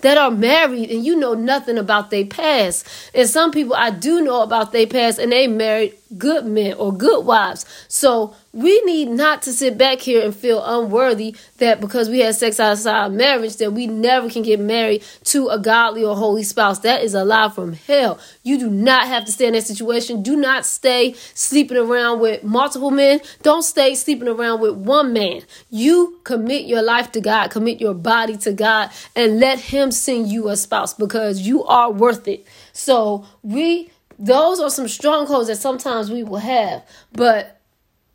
That 0.04 0.18
are 0.18 0.30
married 0.30 0.90
and 0.90 1.02
you 1.02 1.16
know 1.16 1.32
nothing 1.32 1.78
about 1.78 2.10
their 2.10 2.26
past. 2.26 2.86
And 3.14 3.26
some 3.28 3.50
people 3.50 3.74
I 3.74 3.88
do 3.90 4.20
know 4.20 4.42
about 4.42 4.70
their 4.70 4.86
past 4.86 5.18
and 5.18 5.32
they 5.32 5.46
married 5.46 5.94
good 6.16 6.46
men 6.46 6.74
or 6.74 6.92
good 6.92 7.24
wives. 7.24 7.64
So 7.88 8.34
we 8.52 8.80
need 8.82 9.08
not 9.08 9.42
to 9.42 9.52
sit 9.52 9.76
back 9.76 10.00
here 10.00 10.24
and 10.24 10.34
feel 10.34 10.62
unworthy 10.64 11.34
that 11.58 11.80
because 11.80 12.08
we 12.08 12.20
had 12.20 12.34
sex 12.36 12.60
outside 12.60 13.12
marriage 13.12 13.56
that 13.56 13.72
we 13.72 13.86
never 13.86 14.30
can 14.30 14.42
get 14.42 14.60
married 14.60 15.02
to 15.24 15.48
a 15.48 15.58
godly 15.58 16.04
or 16.04 16.14
holy 16.14 16.44
spouse. 16.44 16.78
That 16.80 17.02
is 17.02 17.14
a 17.14 17.24
lie 17.24 17.48
from 17.48 17.72
hell. 17.72 18.18
You 18.42 18.58
do 18.58 18.70
not 18.70 19.06
have 19.08 19.24
to 19.24 19.32
stay 19.32 19.46
in 19.46 19.54
that 19.54 19.64
situation. 19.64 20.22
Do 20.22 20.36
not 20.36 20.66
stay 20.66 21.14
sleeping 21.34 21.76
around 21.76 22.20
with 22.20 22.44
multiple 22.44 22.90
men. 22.90 23.20
Don't 23.42 23.62
stay 23.62 23.94
sleeping 23.94 24.28
around 24.28 24.60
with 24.60 24.74
one 24.74 25.12
man. 25.12 25.42
You 25.70 26.20
commit 26.24 26.66
your 26.66 26.82
life 26.82 27.10
to 27.12 27.20
God, 27.20 27.50
commit 27.50 27.80
your 27.80 27.94
body 27.94 28.36
to 28.38 28.52
God, 28.52 28.90
and 29.16 29.40
let 29.40 29.58
Him 29.58 29.90
send 29.90 30.28
you 30.28 30.48
a 30.48 30.56
spouse 30.56 30.94
because 30.94 31.40
you 31.40 31.64
are 31.64 31.90
worth 31.90 32.28
it. 32.28 32.46
So 32.72 33.26
we 33.42 33.90
those 34.18 34.60
are 34.60 34.70
some 34.70 34.88
strongholds 34.88 35.48
that 35.48 35.56
sometimes 35.56 36.10
we 36.10 36.22
will 36.22 36.38
have, 36.38 36.84
but 37.12 37.60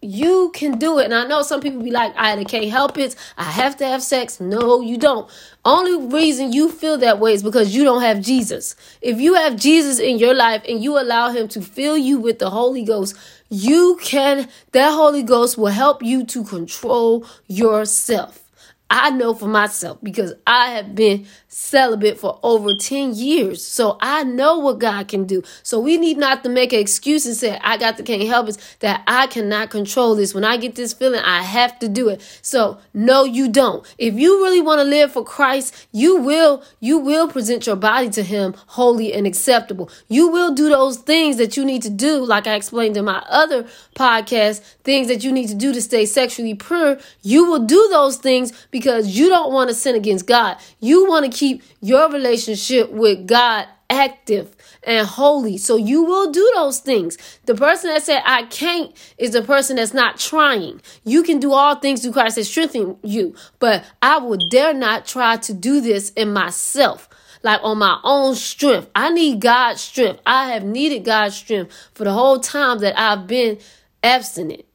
you 0.01 0.51
can 0.53 0.77
do 0.77 0.99
it. 0.99 1.05
And 1.05 1.13
I 1.13 1.27
know 1.27 1.41
some 1.41 1.59
people 1.59 1.81
be 1.81 1.91
like, 1.91 2.13
I 2.15 2.41
can't 2.45 2.69
help 2.69 2.97
it. 2.97 3.15
I 3.37 3.43
have 3.43 3.75
to 3.77 3.85
have 3.85 4.01
sex. 4.01 4.39
No, 4.39 4.81
you 4.81 4.97
don't. 4.97 5.29
Only 5.65 6.07
reason 6.07 6.53
you 6.53 6.71
feel 6.71 6.97
that 6.99 7.19
way 7.19 7.33
is 7.33 7.43
because 7.43 7.75
you 7.75 7.83
don't 7.83 8.01
have 8.01 8.21
Jesus. 8.21 8.75
If 9.01 9.19
you 9.19 9.33
have 9.33 9.57
Jesus 9.57 9.99
in 9.99 10.17
your 10.17 10.33
life 10.33 10.63
and 10.67 10.81
you 10.81 10.97
allow 10.97 11.31
him 11.31 11.47
to 11.49 11.61
fill 11.61 11.97
you 11.97 12.17
with 12.17 12.39
the 12.39 12.49
Holy 12.49 12.83
Ghost, 12.83 13.15
you 13.49 13.99
can, 14.01 14.47
that 14.71 14.91
Holy 14.91 15.23
Ghost 15.23 15.57
will 15.57 15.67
help 15.67 16.01
you 16.01 16.25
to 16.27 16.43
control 16.45 17.25
yourself. 17.47 18.45
I 18.89 19.11
know 19.11 19.33
for 19.35 19.47
myself 19.47 19.99
because 20.01 20.33
I 20.47 20.71
have 20.71 20.95
been 20.95 21.27
celibate 21.49 22.19
for 22.19 22.39
over 22.43 22.75
10 22.75 23.15
years. 23.15 23.65
So 23.65 23.97
I 23.99 24.23
know 24.23 24.59
what 24.59 24.77
God 24.77 25.07
can 25.07 25.25
do. 25.25 25.41
So 25.63 25.79
we 25.79 25.97
need 25.97 26.17
not 26.17 26.43
to 26.43 26.49
make 26.49 26.71
an 26.71 26.79
excuse 26.79 27.25
and 27.25 27.35
say, 27.35 27.59
I 27.61 27.77
got 27.77 27.97
the 27.97 28.03
can't 28.03 28.21
help 28.23 28.49
it, 28.49 28.57
that 28.79 29.03
I 29.07 29.25
cannot 29.27 29.71
control 29.71 30.15
this. 30.15 30.33
When 30.33 30.43
I 30.43 30.57
get 30.57 30.75
this 30.75 30.93
feeling, 30.93 31.21
I 31.21 31.41
have 31.41 31.79
to 31.79 31.89
do 31.89 32.07
it. 32.09 32.21
So 32.43 32.77
no, 32.93 33.23
you 33.23 33.49
don't. 33.49 33.85
If 33.97 34.13
you 34.13 34.43
really 34.43 34.61
want 34.61 34.79
to 34.79 34.83
live 34.83 35.11
for 35.11 35.23
Christ, 35.23 35.87
you 35.91 36.17
will, 36.17 36.63
you 36.79 36.99
will 36.99 37.27
present 37.27 37.65
your 37.65 37.75
body 37.75 38.09
to 38.11 38.23
him 38.23 38.53
holy 38.67 39.11
and 39.11 39.25
acceptable. 39.25 39.89
You 40.07 40.29
will 40.29 40.53
do 40.53 40.69
those 40.69 40.97
things 40.97 41.37
that 41.37 41.57
you 41.57 41.65
need 41.65 41.81
to 41.81 41.89
do, 41.89 42.23
like 42.23 42.45
I 42.45 42.53
explained 42.53 42.95
in 42.95 43.05
my 43.05 43.23
other 43.27 43.63
podcast, 43.95 44.59
things 44.83 45.07
that 45.07 45.23
you 45.23 45.31
need 45.31 45.47
to 45.47 45.55
do 45.55 45.73
to 45.73 45.81
stay 45.81 46.05
sexually 46.05 46.53
pure. 46.53 46.99
You 47.23 47.49
will 47.49 47.65
do 47.65 47.87
those 47.89 48.17
things 48.17 48.51
because 48.69 49.17
you 49.17 49.29
don't 49.29 49.51
want 49.51 49.69
to 49.69 49.75
sin 49.75 49.95
against 49.95 50.27
God. 50.27 50.57
You 50.79 51.07
want 51.07 51.25
to 51.25 51.38
keep 51.39 51.63
your 51.79 52.12
relationship 52.12 52.91
with 52.91 53.25
God 53.25 53.67
active 53.89 54.55
and 54.84 55.08
holy. 55.08 55.58
So 55.58 55.77
you 55.77 56.03
will 56.03 56.31
do 56.31 56.51
those 56.55 56.79
things. 56.79 57.17
The 57.46 57.55
person 57.55 57.91
that 57.91 58.03
said 58.03 58.22
I 58.25 58.43
can't 58.43 58.96
is 59.17 59.31
the 59.31 59.41
person 59.41 59.77
that's 59.77 59.93
not 59.93 60.19
trying. 60.19 60.81
You 61.03 61.24
can 61.24 61.39
do 61.39 61.53
all 61.53 61.75
things 61.75 62.01
through 62.01 62.12
Christ 62.13 62.36
that 62.36 62.43
strengthen 62.43 62.98
you, 63.03 63.36
but 63.60 63.84
I 64.01 64.17
will 64.17 64.38
dare 64.38 64.74
not 64.74 65.05
try 65.05 65.38
to 65.38 65.53
do 65.53 65.81
this 65.81 66.12
in 66.12 66.34
myself. 66.34 67.10
Like 67.41 67.62
on 67.63 67.77
my 67.77 67.98
own 68.03 68.36
strength. 68.36 68.89
I 68.93 69.12
need 69.12 69.39
God's 69.39 69.79
strength. 69.79 70.19
I 70.25 70.51
have 70.51 70.65
needed 70.65 71.05
God's 71.05 71.38
strength 71.38 71.72
for 71.93 72.03
the 72.03 72.12
whole 72.12 72.41
time 72.41 72.79
that 72.79 73.00
I've 73.00 73.27
been 73.27 73.60
abstinent. 74.03 74.65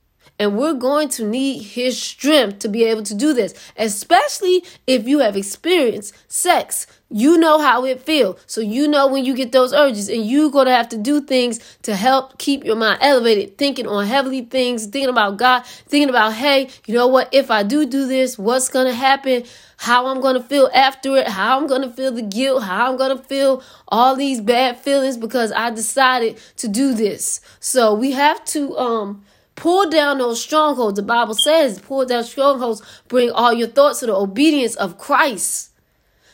And 0.44 0.58
we're 0.58 0.74
going 0.74 1.08
to 1.08 1.26
need 1.26 1.62
his 1.62 2.00
strength 2.00 2.58
to 2.58 2.68
be 2.68 2.84
able 2.84 3.02
to 3.04 3.14
do 3.14 3.32
this, 3.32 3.54
especially 3.78 4.62
if 4.86 5.08
you 5.08 5.20
have 5.20 5.38
experienced 5.38 6.14
sex. 6.28 6.86
You 7.08 7.38
know 7.38 7.58
how 7.60 7.86
it 7.86 8.02
feels. 8.02 8.38
So 8.46 8.60
you 8.60 8.86
know 8.86 9.06
when 9.06 9.24
you 9.24 9.34
get 9.34 9.52
those 9.52 9.72
urges 9.72 10.10
and 10.10 10.26
you're 10.26 10.50
going 10.50 10.66
to 10.66 10.72
have 10.72 10.90
to 10.90 10.98
do 10.98 11.22
things 11.22 11.78
to 11.84 11.96
help 11.96 12.36
keep 12.36 12.62
your 12.62 12.76
mind 12.76 12.98
elevated, 13.00 13.56
thinking 13.56 13.86
on 13.86 14.04
heavenly 14.04 14.42
things, 14.42 14.84
thinking 14.84 15.08
about 15.08 15.38
God, 15.38 15.64
thinking 15.64 16.10
about, 16.10 16.34
hey, 16.34 16.68
you 16.84 16.92
know 16.92 17.06
what? 17.06 17.30
If 17.32 17.50
I 17.50 17.62
do 17.62 17.86
do 17.86 18.06
this, 18.06 18.38
what's 18.38 18.68
going 18.68 18.86
to 18.86 18.94
happen? 18.94 19.44
How 19.78 20.08
I'm 20.08 20.20
going 20.20 20.34
to 20.34 20.42
feel 20.42 20.68
after 20.74 21.16
it, 21.16 21.26
how 21.26 21.58
I'm 21.58 21.66
going 21.66 21.82
to 21.82 21.90
feel 21.90 22.12
the 22.12 22.20
guilt, 22.20 22.64
how 22.64 22.90
I'm 22.90 22.98
going 22.98 23.16
to 23.16 23.24
feel 23.24 23.62
all 23.88 24.14
these 24.14 24.42
bad 24.42 24.76
feelings 24.76 25.16
because 25.16 25.52
I 25.52 25.70
decided 25.70 26.38
to 26.58 26.68
do 26.68 26.92
this. 26.92 27.40
So 27.60 27.94
we 27.94 28.12
have 28.12 28.44
to, 28.46 28.76
um, 28.76 29.24
Pull 29.56 29.88
down 29.90 30.18
those 30.18 30.42
strongholds. 30.42 30.96
The 30.96 31.02
Bible 31.02 31.34
says, 31.34 31.78
pull 31.78 32.04
down 32.06 32.24
strongholds, 32.24 32.82
bring 33.08 33.30
all 33.30 33.52
your 33.52 33.68
thoughts 33.68 34.00
to 34.00 34.06
the 34.06 34.14
obedience 34.14 34.74
of 34.74 34.98
Christ. 34.98 35.70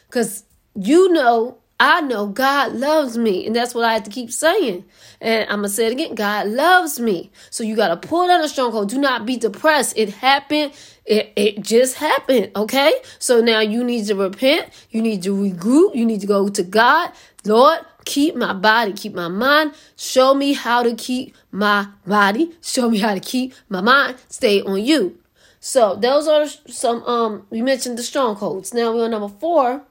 Because 0.08 0.44
you 0.74 1.12
know, 1.12 1.58
I 1.78 2.02
know 2.02 2.26
God 2.26 2.74
loves 2.74 3.16
me. 3.16 3.46
And 3.46 3.56
that's 3.56 3.74
what 3.74 3.84
I 3.84 3.94
have 3.94 4.04
to 4.04 4.10
keep 4.10 4.30
saying. 4.30 4.84
And 5.20 5.48
I'm 5.48 5.60
going 5.60 5.62
to 5.62 5.68
say 5.70 5.86
it 5.86 5.92
again 5.92 6.14
God 6.14 6.46
loves 6.48 7.00
me. 7.00 7.30
So 7.48 7.64
you 7.64 7.74
got 7.74 7.88
to 7.88 8.08
pull 8.08 8.26
down 8.26 8.42
the 8.42 8.48
stronghold. 8.48 8.90
Do 8.90 8.98
not 8.98 9.24
be 9.24 9.36
depressed. 9.36 9.96
It 9.96 10.10
happened. 10.10 10.72
It, 11.06 11.32
it 11.36 11.62
just 11.62 11.96
happened. 11.96 12.52
Okay. 12.54 12.92
So 13.18 13.40
now 13.40 13.60
you 13.60 13.82
need 13.82 14.06
to 14.06 14.14
repent. 14.14 14.68
You 14.90 15.00
need 15.00 15.22
to 15.22 15.34
regroup. 15.34 15.94
You 15.94 16.04
need 16.04 16.20
to 16.20 16.26
go 16.26 16.48
to 16.48 16.62
God. 16.62 17.12
Lord, 17.44 17.80
keep 18.04 18.36
my 18.36 18.52
body, 18.52 18.92
keep 18.92 19.14
my 19.14 19.28
mind. 19.28 19.74
Show 19.96 20.34
me 20.34 20.52
how 20.52 20.82
to 20.82 20.94
keep 20.94 21.34
my 21.50 21.88
body. 22.06 22.52
Show 22.62 22.90
me 22.90 22.98
how 22.98 23.14
to 23.14 23.20
keep 23.20 23.54
my 23.68 23.80
mind. 23.80 24.16
Stay 24.28 24.62
on 24.62 24.82
you. 24.84 25.18
So 25.60 25.94
those 25.94 26.26
are 26.26 26.46
some 26.72 27.02
um 27.04 27.46
we 27.50 27.62
mentioned 27.62 27.98
the 27.98 28.02
strongholds. 28.02 28.72
Now 28.72 28.94
we're 28.94 29.04
on 29.04 29.10
number 29.10 29.28
four. 29.28 29.82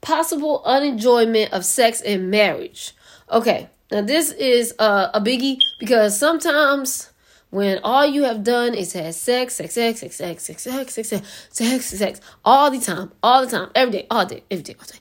Possible 0.00 0.62
unenjoyment 0.66 1.52
of 1.52 1.64
sex 1.64 2.00
in 2.00 2.28
marriage. 2.28 2.92
Okay, 3.30 3.68
now 3.90 4.00
this 4.00 4.32
is 4.32 4.74
uh, 4.80 5.10
a 5.14 5.20
biggie 5.20 5.58
because 5.78 6.18
sometimes 6.18 7.12
when 7.50 7.78
all 7.84 8.04
you 8.04 8.24
have 8.24 8.42
done 8.42 8.74
is 8.74 8.94
had 8.94 9.14
sex, 9.14 9.54
sex, 9.54 9.74
sex, 9.74 10.00
sex, 10.00 10.16
sex, 10.16 10.42
sex, 10.42 10.62
sex, 10.62 10.94
sex, 10.94 11.08
sex, 11.08 11.26
sex, 11.50 11.86
sex, 11.86 12.20
all 12.44 12.70
the 12.70 12.80
time, 12.80 13.12
all 13.22 13.44
the 13.44 13.50
time, 13.50 13.70
every 13.74 13.92
day, 13.92 14.06
all 14.10 14.26
day, 14.26 14.42
every 14.50 14.64
day, 14.64 14.74
all 14.80 14.86
day. 14.86 14.98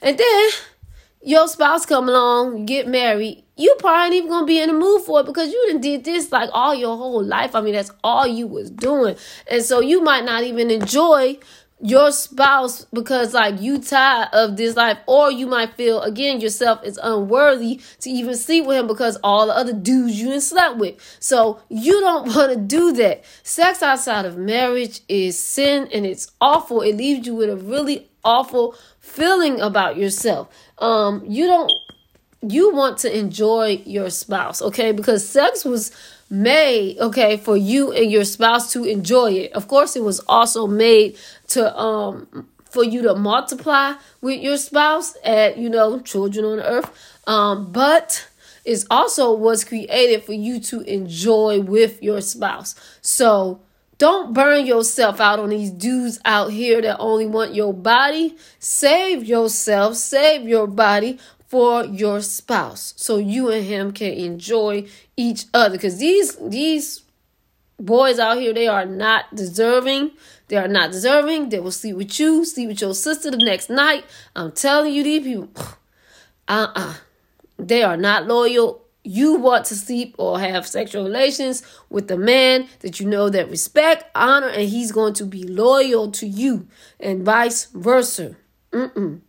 And 0.00 0.18
then 0.18 0.50
your 1.22 1.48
spouse 1.48 1.84
come 1.84 2.08
along, 2.08 2.66
get 2.66 2.86
married, 2.86 3.44
you 3.56 3.74
probably 3.78 4.04
ain't 4.04 4.14
even 4.14 4.30
gonna 4.30 4.46
be 4.46 4.60
in 4.60 4.68
the 4.68 4.74
mood 4.74 5.02
for 5.02 5.20
it 5.20 5.26
because 5.26 5.50
you 5.50 5.68
done 5.70 5.80
did 5.80 6.04
this 6.04 6.30
like 6.30 6.48
all 6.52 6.74
your 6.74 6.96
whole 6.96 7.22
life. 7.22 7.54
I 7.54 7.60
mean, 7.60 7.74
that's 7.74 7.90
all 8.04 8.26
you 8.26 8.46
was 8.46 8.70
doing. 8.70 9.16
And 9.50 9.62
so 9.62 9.80
you 9.80 10.00
might 10.02 10.24
not 10.24 10.44
even 10.44 10.70
enjoy 10.70 11.38
your 11.80 12.10
spouse 12.10 12.84
because 12.92 13.34
like 13.34 13.60
you 13.60 13.78
tired 13.78 14.28
of 14.32 14.56
this 14.56 14.74
life 14.74 14.98
or 15.06 15.30
you 15.30 15.46
might 15.46 15.72
feel 15.74 16.02
again 16.02 16.40
yourself 16.40 16.82
is 16.82 16.98
unworthy 17.02 17.80
to 18.00 18.10
even 18.10 18.34
sleep 18.34 18.66
with 18.66 18.76
him 18.76 18.86
because 18.88 19.16
all 19.22 19.46
the 19.46 19.52
other 19.52 19.72
dudes 19.72 20.20
you 20.20 20.32
ain't 20.32 20.42
slept 20.42 20.76
with 20.76 20.96
so 21.20 21.60
you 21.68 22.00
don't 22.00 22.26
want 22.34 22.50
to 22.52 22.58
do 22.58 22.92
that 22.92 23.24
sex 23.44 23.80
outside 23.80 24.24
of 24.24 24.36
marriage 24.36 25.00
is 25.08 25.38
sin 25.38 25.88
and 25.94 26.04
it's 26.04 26.32
awful 26.40 26.80
it 26.82 26.96
leaves 26.96 27.24
you 27.24 27.34
with 27.34 27.48
a 27.48 27.56
really 27.56 28.08
awful 28.24 28.74
feeling 29.18 29.60
about 29.60 29.96
yourself. 29.96 30.48
Um 30.78 31.22
you 31.26 31.46
don't 31.46 31.70
you 32.40 32.72
want 32.72 32.98
to 32.98 33.18
enjoy 33.18 33.82
your 33.84 34.10
spouse 34.10 34.62
okay? 34.62 34.92
Because 34.92 35.28
sex 35.28 35.64
was 35.64 35.90
made 36.30 36.98
okay 36.98 37.36
for 37.36 37.56
you 37.56 37.92
and 37.92 38.10
your 38.10 38.24
spouse 38.24 38.72
to 38.72 38.84
enjoy 38.84 39.32
it. 39.32 39.52
Of 39.52 39.66
course 39.66 39.96
it 39.96 40.04
was 40.04 40.20
also 40.28 40.66
made 40.66 41.16
to 41.48 41.62
um 41.76 42.48
for 42.70 42.84
you 42.84 43.02
to 43.02 43.14
multiply 43.14 43.94
with 44.20 44.40
your 44.40 44.56
spouse 44.58 45.16
and 45.24 45.60
you 45.62 45.68
know 45.68 46.00
children 46.00 46.44
on 46.44 46.60
earth. 46.60 46.90
Um 47.26 47.72
but 47.72 48.28
it 48.64 48.84
also 48.90 49.32
was 49.32 49.64
created 49.64 50.22
for 50.24 50.34
you 50.34 50.60
to 50.60 50.82
enjoy 50.82 51.60
with 51.60 52.02
your 52.02 52.20
spouse. 52.20 52.74
So 53.00 53.60
don't 53.98 54.32
burn 54.32 54.64
yourself 54.64 55.20
out 55.20 55.40
on 55.40 55.50
these 55.50 55.70
dudes 55.72 56.20
out 56.24 56.52
here 56.52 56.80
that 56.80 56.98
only 56.98 57.26
want 57.26 57.54
your 57.54 57.74
body. 57.74 58.36
Save 58.60 59.24
yourself, 59.24 59.96
save 59.96 60.48
your 60.48 60.68
body 60.68 61.18
for 61.48 61.84
your 61.84 62.20
spouse 62.20 62.94
so 62.96 63.16
you 63.16 63.50
and 63.50 63.66
him 63.66 63.92
can 63.92 64.12
enjoy 64.12 64.86
each 65.16 65.46
other. 65.52 65.76
Because 65.76 65.98
these 65.98 66.36
these 66.36 67.02
boys 67.80 68.20
out 68.20 68.38
here 68.38 68.54
they 68.54 68.68
are 68.68 68.86
not 68.86 69.34
deserving. 69.34 70.12
They 70.46 70.56
are 70.56 70.68
not 70.68 70.92
deserving. 70.92 71.48
They 71.48 71.58
will 71.58 71.72
sleep 71.72 71.96
with 71.96 72.20
you 72.20 72.44
sleep 72.44 72.68
with 72.68 72.80
your 72.80 72.94
sister 72.94 73.32
the 73.32 73.38
next 73.38 73.68
night. 73.68 74.04
I'm 74.36 74.52
telling 74.52 74.94
you 74.94 75.02
these 75.02 75.24
people 75.24 75.50
uh-uh. 76.48 76.94
They 77.58 77.82
are 77.82 77.96
not 77.96 78.28
loyal 78.28 78.84
you 79.08 79.34
want 79.34 79.64
to 79.64 79.74
sleep 79.74 80.14
or 80.18 80.38
have 80.38 80.66
sexual 80.66 81.04
relations 81.04 81.62
with 81.88 82.08
the 82.08 82.16
man 82.16 82.68
that 82.80 83.00
you 83.00 83.06
know 83.06 83.28
that 83.28 83.50
respect 83.50 84.04
honor 84.14 84.48
and 84.48 84.68
he's 84.68 84.92
going 84.92 85.14
to 85.14 85.24
be 85.24 85.42
loyal 85.42 86.10
to 86.10 86.26
you 86.26 86.66
and 87.00 87.24
vice 87.24 87.66
versa 87.66 88.36
Mm-mm. 88.72 89.20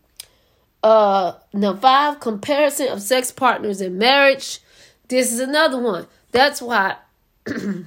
Uh, 0.82 1.34
now 1.54 1.76
five 1.76 2.20
comparison 2.20 2.88
of 2.88 3.02
sex 3.02 3.32
partners 3.32 3.82
in 3.82 3.98
marriage. 3.98 4.60
This 5.08 5.32
is 5.32 5.40
another 5.40 5.78
one. 5.80 6.08
That's 6.32 6.62
why 6.62 6.96
you 7.48 7.86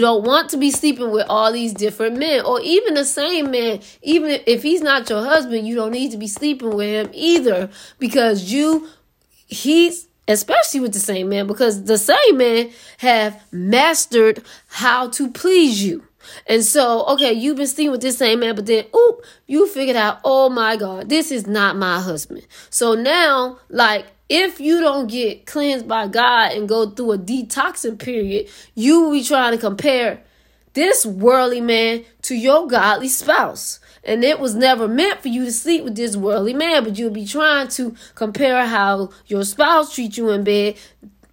don't 0.00 0.24
want 0.24 0.50
to 0.50 0.56
be 0.56 0.70
sleeping 0.70 1.10
with 1.10 1.26
all 1.28 1.52
these 1.52 1.72
different 1.72 2.16
men 2.18 2.44
or 2.44 2.60
even 2.60 2.94
the 2.94 3.04
same 3.04 3.50
man. 3.50 3.80
Even 4.02 4.40
if 4.46 4.62
he's 4.62 4.80
not 4.80 5.08
your 5.10 5.24
husband, 5.24 5.66
you 5.66 5.74
don't 5.74 5.92
need 5.92 6.12
to 6.12 6.16
be 6.16 6.28
sleeping 6.28 6.74
with 6.76 7.06
him 7.06 7.10
either 7.12 7.70
because 7.98 8.52
you, 8.52 8.88
he's 9.46 10.08
especially 10.28 10.80
with 10.80 10.92
the 10.92 10.98
same 10.98 11.28
man 11.28 11.46
because 11.46 11.84
the 11.84 11.98
same 11.98 12.36
man 12.36 12.70
have 12.98 13.42
mastered 13.52 14.42
how 14.68 15.08
to 15.10 15.30
please 15.30 15.84
you. 15.84 16.02
And 16.46 16.64
so, 16.64 17.04
okay, 17.06 17.32
you've 17.32 17.56
been 17.56 17.66
sleeping 17.66 17.90
with 17.92 18.00
this 18.00 18.18
same 18.18 18.40
man, 18.40 18.54
but 18.54 18.66
then, 18.66 18.86
oop, 18.96 19.24
you 19.46 19.66
figured 19.68 19.96
out, 19.96 20.20
oh 20.24 20.48
my 20.48 20.76
God, 20.76 21.08
this 21.08 21.30
is 21.30 21.46
not 21.46 21.76
my 21.76 22.00
husband. 22.00 22.46
So 22.70 22.94
now, 22.94 23.58
like, 23.68 24.06
if 24.28 24.58
you 24.58 24.80
don't 24.80 25.06
get 25.10 25.44
cleansed 25.44 25.86
by 25.86 26.08
God 26.08 26.52
and 26.52 26.68
go 26.68 26.88
through 26.88 27.12
a 27.12 27.18
detoxing 27.18 27.98
period, 27.98 28.48
you 28.74 29.02
will 29.02 29.12
be 29.12 29.22
trying 29.22 29.52
to 29.52 29.58
compare 29.58 30.22
this 30.72 31.04
worldly 31.04 31.60
man 31.60 32.04
to 32.22 32.34
your 32.34 32.66
godly 32.66 33.08
spouse. 33.08 33.80
And 34.04 34.22
it 34.22 34.38
was 34.38 34.54
never 34.54 34.86
meant 34.86 35.22
for 35.22 35.28
you 35.28 35.44
to 35.44 35.52
sleep 35.52 35.84
with 35.84 35.96
this 35.96 36.16
worldly 36.16 36.54
man, 36.54 36.84
but 36.84 36.98
you'll 36.98 37.10
be 37.10 37.26
trying 37.26 37.68
to 37.68 37.94
compare 38.14 38.66
how 38.66 39.10
your 39.26 39.44
spouse 39.44 39.94
treats 39.94 40.18
you 40.18 40.30
in 40.30 40.44
bed 40.44 40.76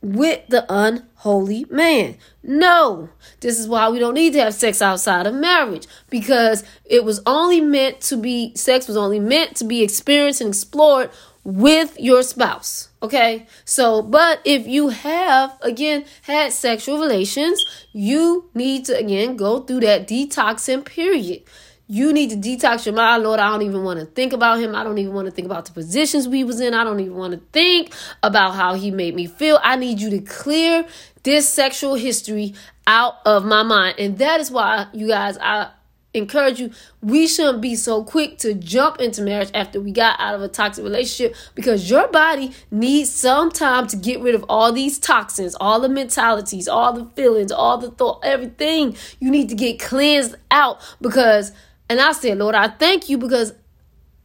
with 0.02 0.48
the 0.48 0.66
unholy 0.70 1.66
man. 1.70 2.18
No, 2.44 3.10
this 3.42 3.60
is 3.60 3.68
why 3.68 3.90
we 3.90 4.00
don't 4.00 4.16
need 4.16 4.34
to 4.34 4.40
have 4.40 4.54
sex 4.56 4.82
outside 4.82 5.28
of 5.28 5.36
marriage 5.36 5.86
because 6.10 6.64
it 6.86 7.04
was 7.04 7.22
only 7.26 7.62
meant 7.62 8.02
to 8.02 8.18
be, 8.18 8.56
sex 8.56 8.88
was 8.88 8.98
only 8.98 9.20
meant 9.20 9.56
to 9.58 9.66
be 9.66 9.84
experienced 9.84 10.42
and 10.42 10.50
explored 10.50 11.12
with 11.44 12.00
your 12.00 12.24
spouse. 12.24 12.90
Okay, 13.04 13.48
so 13.66 14.02
but 14.02 14.42
if 14.46 14.68
you 14.68 14.90
have 14.90 15.58
again 15.62 16.06
had 16.24 16.54
sexual 16.54 17.00
relations, 17.00 17.64
you 17.94 18.50
need 18.54 18.86
to 18.86 18.98
again 18.98 19.38
go 19.38 19.62
through 19.62 19.80
that 19.82 20.08
detoxing 20.08 20.86
period. 20.86 21.44
You 21.92 22.14
need 22.14 22.30
to 22.30 22.38
detox 22.38 22.86
your 22.86 22.96
mind, 22.96 23.24
Lord. 23.24 23.42
I 23.42 23.50
don't 23.50 23.64
even 23.64 23.84
want 23.84 24.00
to 24.00 24.06
think 24.06 24.32
about 24.32 24.62
him. 24.62 24.76
I 24.76 24.86
don't 24.86 24.98
even 24.98 25.14
want 25.14 25.26
to 25.26 25.32
think 25.32 25.46
about 25.46 25.66
the 25.66 25.74
positions 25.74 26.26
we 26.26 26.46
was 26.46 26.62
in. 26.62 26.74
I 26.74 26.86
don't 26.86 27.02
even 27.02 27.16
want 27.16 27.34
to 27.34 27.42
think 27.52 27.92
about 28.24 28.56
how 28.56 28.76
he 28.76 28.92
made 28.92 29.14
me 29.14 29.28
feel. 29.28 29.60
I 29.62 29.76
need 29.76 30.00
you 30.00 30.10
to 30.12 30.22
clear 30.22 30.86
this 31.24 31.50
sexual 31.50 31.96
history 31.96 32.54
out 32.88 33.16
of 33.26 33.44
my 33.44 33.64
mind. 33.64 34.00
And 34.00 34.18
that 34.20 34.40
is 34.40 34.50
why 34.50 34.88
you 34.94 35.10
guys 35.10 35.38
I 35.40 35.72
encourage 36.14 36.62
you 36.62 36.72
we 37.02 37.28
shouldn't 37.28 37.62
be 37.62 37.76
so 37.76 38.06
quick 38.06 38.38
to 38.38 38.54
jump 38.54 39.00
into 39.00 39.22
marriage 39.22 39.52
after 39.54 39.80
we 39.80 39.92
got 39.92 40.18
out 40.20 40.36
of 40.36 40.42
a 40.42 40.48
toxic 40.48 40.84
relationship 40.84 41.36
because 41.56 41.90
your 41.90 42.08
body 42.10 42.52
needs 42.70 43.10
some 43.10 43.50
time 43.50 43.88
to 43.88 43.96
get 43.96 44.20
rid 44.20 44.36
of 44.36 44.44
all 44.50 44.74
these 44.74 45.00
toxins 45.00 45.56
all 45.62 45.80
the 45.80 45.88
mentalities 45.88 46.68
all 46.68 46.92
the 46.92 47.06
feelings 47.16 47.50
all 47.50 47.78
the 47.78 47.90
thought 47.92 48.20
everything 48.26 48.94
you 49.22 49.32
need 49.32 49.48
to 49.48 49.56
get 49.56 49.80
cleansed 49.80 50.36
out 50.52 50.82
because 51.00 51.54
and 51.92 52.00
I 52.00 52.14
said, 52.14 52.38
Lord, 52.38 52.56
I 52.56 52.70
thank 52.70 53.10
you 53.10 53.18
because 53.18 53.54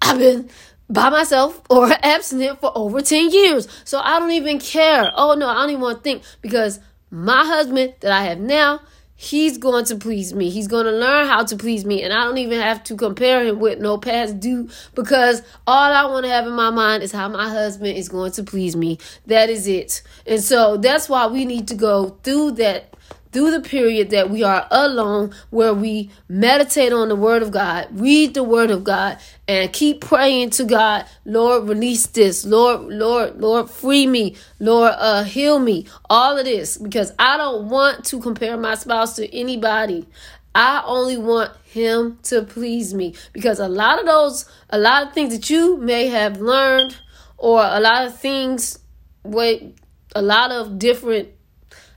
I've 0.01 0.19
been 0.21 0.49
by 0.89 1.11
myself 1.11 1.61
or 1.69 1.91
abstinent 2.05 2.61
for 2.61 2.71
over 2.77 3.01
10 3.01 3.31
years. 3.31 3.67
So 3.83 3.99
I 3.99 4.21
don't 4.21 4.31
even 4.31 4.61
care. 4.61 5.11
Oh 5.17 5.35
no, 5.35 5.49
I 5.49 5.55
don't 5.55 5.71
even 5.71 5.81
want 5.81 5.99
to 5.99 6.03
think 6.05 6.23
because 6.43 6.79
my 7.11 7.45
husband 7.45 7.95
that 8.03 8.13
I 8.13 8.23
have 8.23 8.39
now, 8.39 8.83
he's 9.17 9.59
going 9.59 9.85
to 9.87 9.97
please 9.97 10.33
me. 10.33 10.49
He's 10.49 10.69
going 10.69 10.85
to 10.85 10.93
learn 10.93 11.27
how 11.27 11.43
to 11.43 11.57
please 11.57 11.85
me. 11.85 12.05
And 12.05 12.13
I 12.13 12.23
don't 12.23 12.39
even 12.39 12.61
have 12.61 12.85
to 12.85 12.95
compare 12.95 13.45
him 13.45 13.59
with 13.59 13.81
no 13.81 13.99
past 13.99 14.39
due 14.39 14.69
because 14.95 15.43
all 15.67 15.93
I 15.93 16.05
want 16.07 16.25
to 16.25 16.31
have 16.31 16.47
in 16.47 16.53
my 16.53 16.71
mind 16.71 17.03
is 17.03 17.11
how 17.11 17.29
my 17.29 17.49
husband 17.49 17.97
is 17.97 18.09
going 18.09 18.31
to 18.31 18.45
please 18.45 18.77
me. 18.77 18.99
That 19.27 19.51
is 19.51 19.67
it. 19.67 20.03
And 20.25 20.41
so 20.41 20.77
that's 20.77 21.09
why 21.09 21.27
we 21.27 21.45
need 21.45 21.67
to 21.67 21.75
go 21.75 22.11
through 22.23 22.53
that 22.53 22.96
through 23.37 23.51
the 23.51 23.61
period 23.61 24.09
that 24.09 24.31
we 24.31 24.42
are 24.42 24.66
alone, 24.70 25.31
where 25.51 25.75
we 25.75 26.09
meditate 26.27 26.90
on 26.90 27.11
the 27.11 27.14
Word 27.14 27.42
of 27.42 27.51
God, 27.51 27.87
read 27.90 28.33
the 28.33 28.42
Word 28.42 28.70
of 28.70 28.83
God, 28.83 29.18
and 29.46 29.70
keep 29.75 30.01
praying 30.01 30.49
to 30.49 30.64
God, 30.64 31.05
Lord, 31.27 31.68
release 31.68 32.07
this, 32.07 32.46
Lord, 32.46 32.85
Lord, 32.88 33.38
Lord, 33.38 33.68
free 33.68 34.07
me, 34.07 34.37
Lord, 34.59 34.94
uh, 34.96 35.25
heal 35.25 35.59
me, 35.59 35.85
all 36.09 36.38
of 36.38 36.46
this, 36.46 36.79
because 36.79 37.12
I 37.18 37.37
don't 37.37 37.68
want 37.68 38.07
to 38.07 38.22
compare 38.22 38.57
my 38.57 38.75
spouse 38.75 39.16
to 39.16 39.31
anybody. 39.37 40.07
I 40.55 40.83
only 40.87 41.18
want 41.18 41.53
him 41.64 42.18
to 42.22 42.40
please 42.40 42.94
me 42.94 43.14
because 43.35 43.61
a 43.61 43.68
lot 43.68 43.99
of 43.99 44.07
those, 44.07 44.46
a 44.70 44.79
lot 44.79 45.07
of 45.07 45.12
things 45.12 45.35
that 45.35 45.51
you 45.51 45.77
may 45.77 46.07
have 46.07 46.40
learned, 46.40 46.96
or 47.37 47.61
a 47.62 47.81
lot 47.81 48.07
of 48.07 48.18
things, 48.18 48.79
wait, 49.25 49.77
a 50.14 50.22
lot 50.22 50.53
of 50.53 50.79
different 50.79 51.36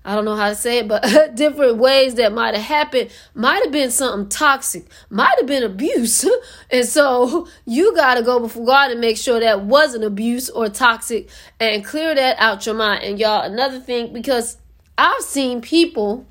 I 0.06 0.16
don't 0.16 0.26
know 0.26 0.36
how 0.36 0.50
to 0.50 0.56
say 0.56 0.80
it, 0.80 0.88
but 0.88 1.04
different 1.36 1.78
ways 1.78 2.16
that 2.16 2.34
might 2.34 2.56
have 2.56 2.64
happened 2.64 3.10
might 3.36 3.64
have 3.64 3.72
been 3.72 3.92
something 3.92 4.30
toxic, 4.30 4.86
might 5.10 5.36
have 5.38 5.48
been 5.48 5.64
abuse. 5.64 6.26
and 6.72 6.86
so 6.86 7.48
you 7.66 7.96
got 7.96 8.16
to 8.16 8.24
go 8.24 8.40
before 8.40 8.66
God 8.66 8.92
and 8.92 9.02
make 9.02 9.18
sure 9.18 9.40
that 9.40 9.62
wasn't 9.62 10.04
abuse 10.04 10.50
or 10.50 10.70
toxic 10.70 11.30
and 11.60 11.84
clear 11.84 12.16
that 12.16 12.40
out 12.40 12.66
your 12.66 12.76
mind. 12.76 13.04
And 13.04 13.20
y'all, 13.20 13.42
another 13.42 13.80
thing, 13.80 14.14
because 14.14 14.58
I've 14.98 15.22
seen 15.22 15.62
people 15.62 16.26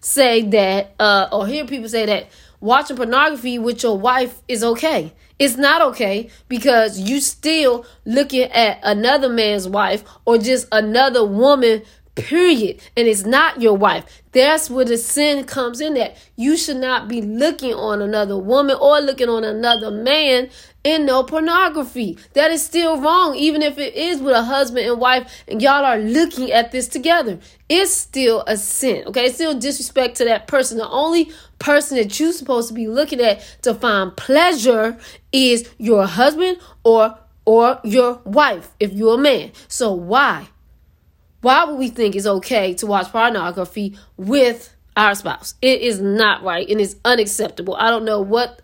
say 0.00 0.42
that, 0.42 0.94
uh, 1.00 1.28
or 1.32 1.46
hear 1.46 1.66
people 1.66 1.88
say 1.88 2.06
that 2.06 2.28
watching 2.60 2.96
pornography 2.96 3.58
with 3.58 3.82
your 3.82 3.98
wife 3.98 4.40
is 4.46 4.62
okay. 4.62 5.12
It's 5.38 5.56
not 5.56 5.82
okay 5.82 6.30
because 6.48 6.98
you 6.98 7.20
still 7.20 7.84
looking 8.06 8.44
at 8.52 8.78
another 8.82 9.28
man's 9.28 9.68
wife 9.68 10.02
or 10.24 10.38
just 10.38 10.66
another 10.72 11.24
woman 11.24 11.82
period. 12.16 12.80
And 12.96 13.06
it's 13.06 13.24
not 13.24 13.62
your 13.62 13.76
wife. 13.76 14.22
That's 14.32 14.68
where 14.68 14.84
the 14.84 14.98
sin 14.98 15.44
comes 15.44 15.80
in 15.80 15.94
that 15.94 16.16
you 16.34 16.56
should 16.56 16.78
not 16.78 17.08
be 17.08 17.22
looking 17.22 17.72
on 17.72 18.02
another 18.02 18.36
woman 18.36 18.76
or 18.80 19.00
looking 19.00 19.28
on 19.28 19.44
another 19.44 19.90
man 19.90 20.50
in 20.82 21.06
no 21.06 21.22
pornography. 21.22 22.18
That 22.32 22.50
is 22.50 22.64
still 22.64 23.00
wrong, 23.00 23.36
even 23.36 23.62
if 23.62 23.78
it 23.78 23.94
is 23.94 24.20
with 24.20 24.34
a 24.34 24.42
husband 24.42 24.86
and 24.86 25.00
wife 25.00 25.44
and 25.46 25.62
y'all 25.62 25.84
are 25.84 25.98
looking 25.98 26.50
at 26.50 26.72
this 26.72 26.88
together. 26.88 27.38
It's 27.68 27.92
still 27.92 28.42
a 28.46 28.56
sin, 28.56 29.04
okay? 29.06 29.26
It's 29.26 29.36
still 29.36 29.58
disrespect 29.58 30.16
to 30.16 30.24
that 30.24 30.46
person. 30.46 30.78
The 30.78 30.88
only 30.88 31.30
person 31.58 31.96
that 31.96 32.18
you're 32.18 32.32
supposed 32.32 32.68
to 32.68 32.74
be 32.74 32.88
looking 32.88 33.20
at 33.20 33.40
to 33.62 33.74
find 33.74 34.16
pleasure 34.16 34.98
is 35.32 35.68
your 35.78 36.06
husband 36.06 36.58
or 36.84 37.18
or 37.44 37.78
your 37.84 38.20
wife 38.24 38.72
if 38.80 38.92
you're 38.92 39.14
a 39.14 39.18
man. 39.18 39.52
So 39.68 39.92
why? 39.92 40.48
Why 41.40 41.64
would 41.64 41.78
we 41.78 41.88
think 41.88 42.16
it's 42.16 42.26
okay 42.26 42.74
to 42.74 42.86
watch 42.86 43.10
pornography 43.12 43.96
with 44.16 44.74
our 44.96 45.14
spouse? 45.14 45.54
It 45.62 45.80
is 45.80 46.00
not 46.00 46.42
right 46.42 46.68
and 46.68 46.80
it's 46.80 46.96
unacceptable. 47.04 47.76
I 47.76 47.90
don't 47.90 48.04
know 48.04 48.20
what 48.20 48.62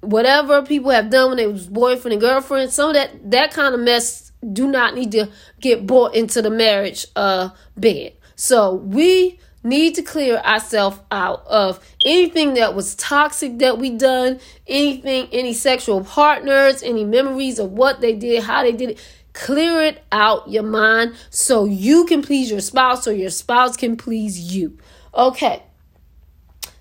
whatever 0.00 0.62
people 0.62 0.90
have 0.90 1.10
done 1.10 1.30
when 1.30 1.36
they 1.38 1.46
was 1.46 1.66
boyfriend 1.66 2.12
and 2.12 2.20
girlfriend, 2.20 2.70
some 2.70 2.90
of 2.90 2.94
that 2.94 3.30
that 3.30 3.52
kind 3.52 3.74
of 3.74 3.80
mess 3.80 4.32
do 4.52 4.68
not 4.68 4.94
need 4.94 5.12
to 5.12 5.28
get 5.60 5.86
brought 5.86 6.14
into 6.14 6.42
the 6.42 6.50
marriage 6.50 7.06
uh 7.16 7.50
bed. 7.76 8.12
So 8.36 8.74
we 8.74 9.40
need 9.66 9.96
to 9.96 10.02
clear 10.02 10.36
ourselves 10.38 10.98
out 11.10 11.44
of 11.46 11.80
anything 12.04 12.54
that 12.54 12.74
was 12.74 12.94
toxic 12.94 13.58
that 13.58 13.78
we 13.78 13.90
done, 13.90 14.38
anything, 14.66 15.28
any 15.32 15.52
sexual 15.52 16.04
partners, 16.04 16.82
any 16.82 17.04
memories 17.04 17.58
of 17.58 17.72
what 17.72 18.00
they 18.00 18.14
did, 18.14 18.44
how 18.44 18.62
they 18.62 18.72
did 18.72 18.90
it. 18.90 19.00
Clear 19.36 19.82
it 19.82 20.02
out 20.10 20.48
your 20.48 20.62
mind 20.62 21.14
so 21.28 21.66
you 21.66 22.06
can 22.06 22.22
please 22.22 22.50
your 22.50 22.60
spouse 22.60 23.06
or 23.06 23.12
your 23.12 23.28
spouse 23.28 23.76
can 23.76 23.94
please 23.98 24.54
you. 24.54 24.78
Okay. 25.14 25.62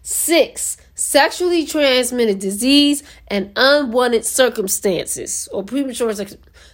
Six, 0.01 0.77
sexually 0.93 1.65
transmitted 1.65 2.39
disease 2.39 3.03
and 3.27 3.51
unwanted 3.57 4.23
circumstances 4.23 5.49
or 5.51 5.63
premature 5.63 6.13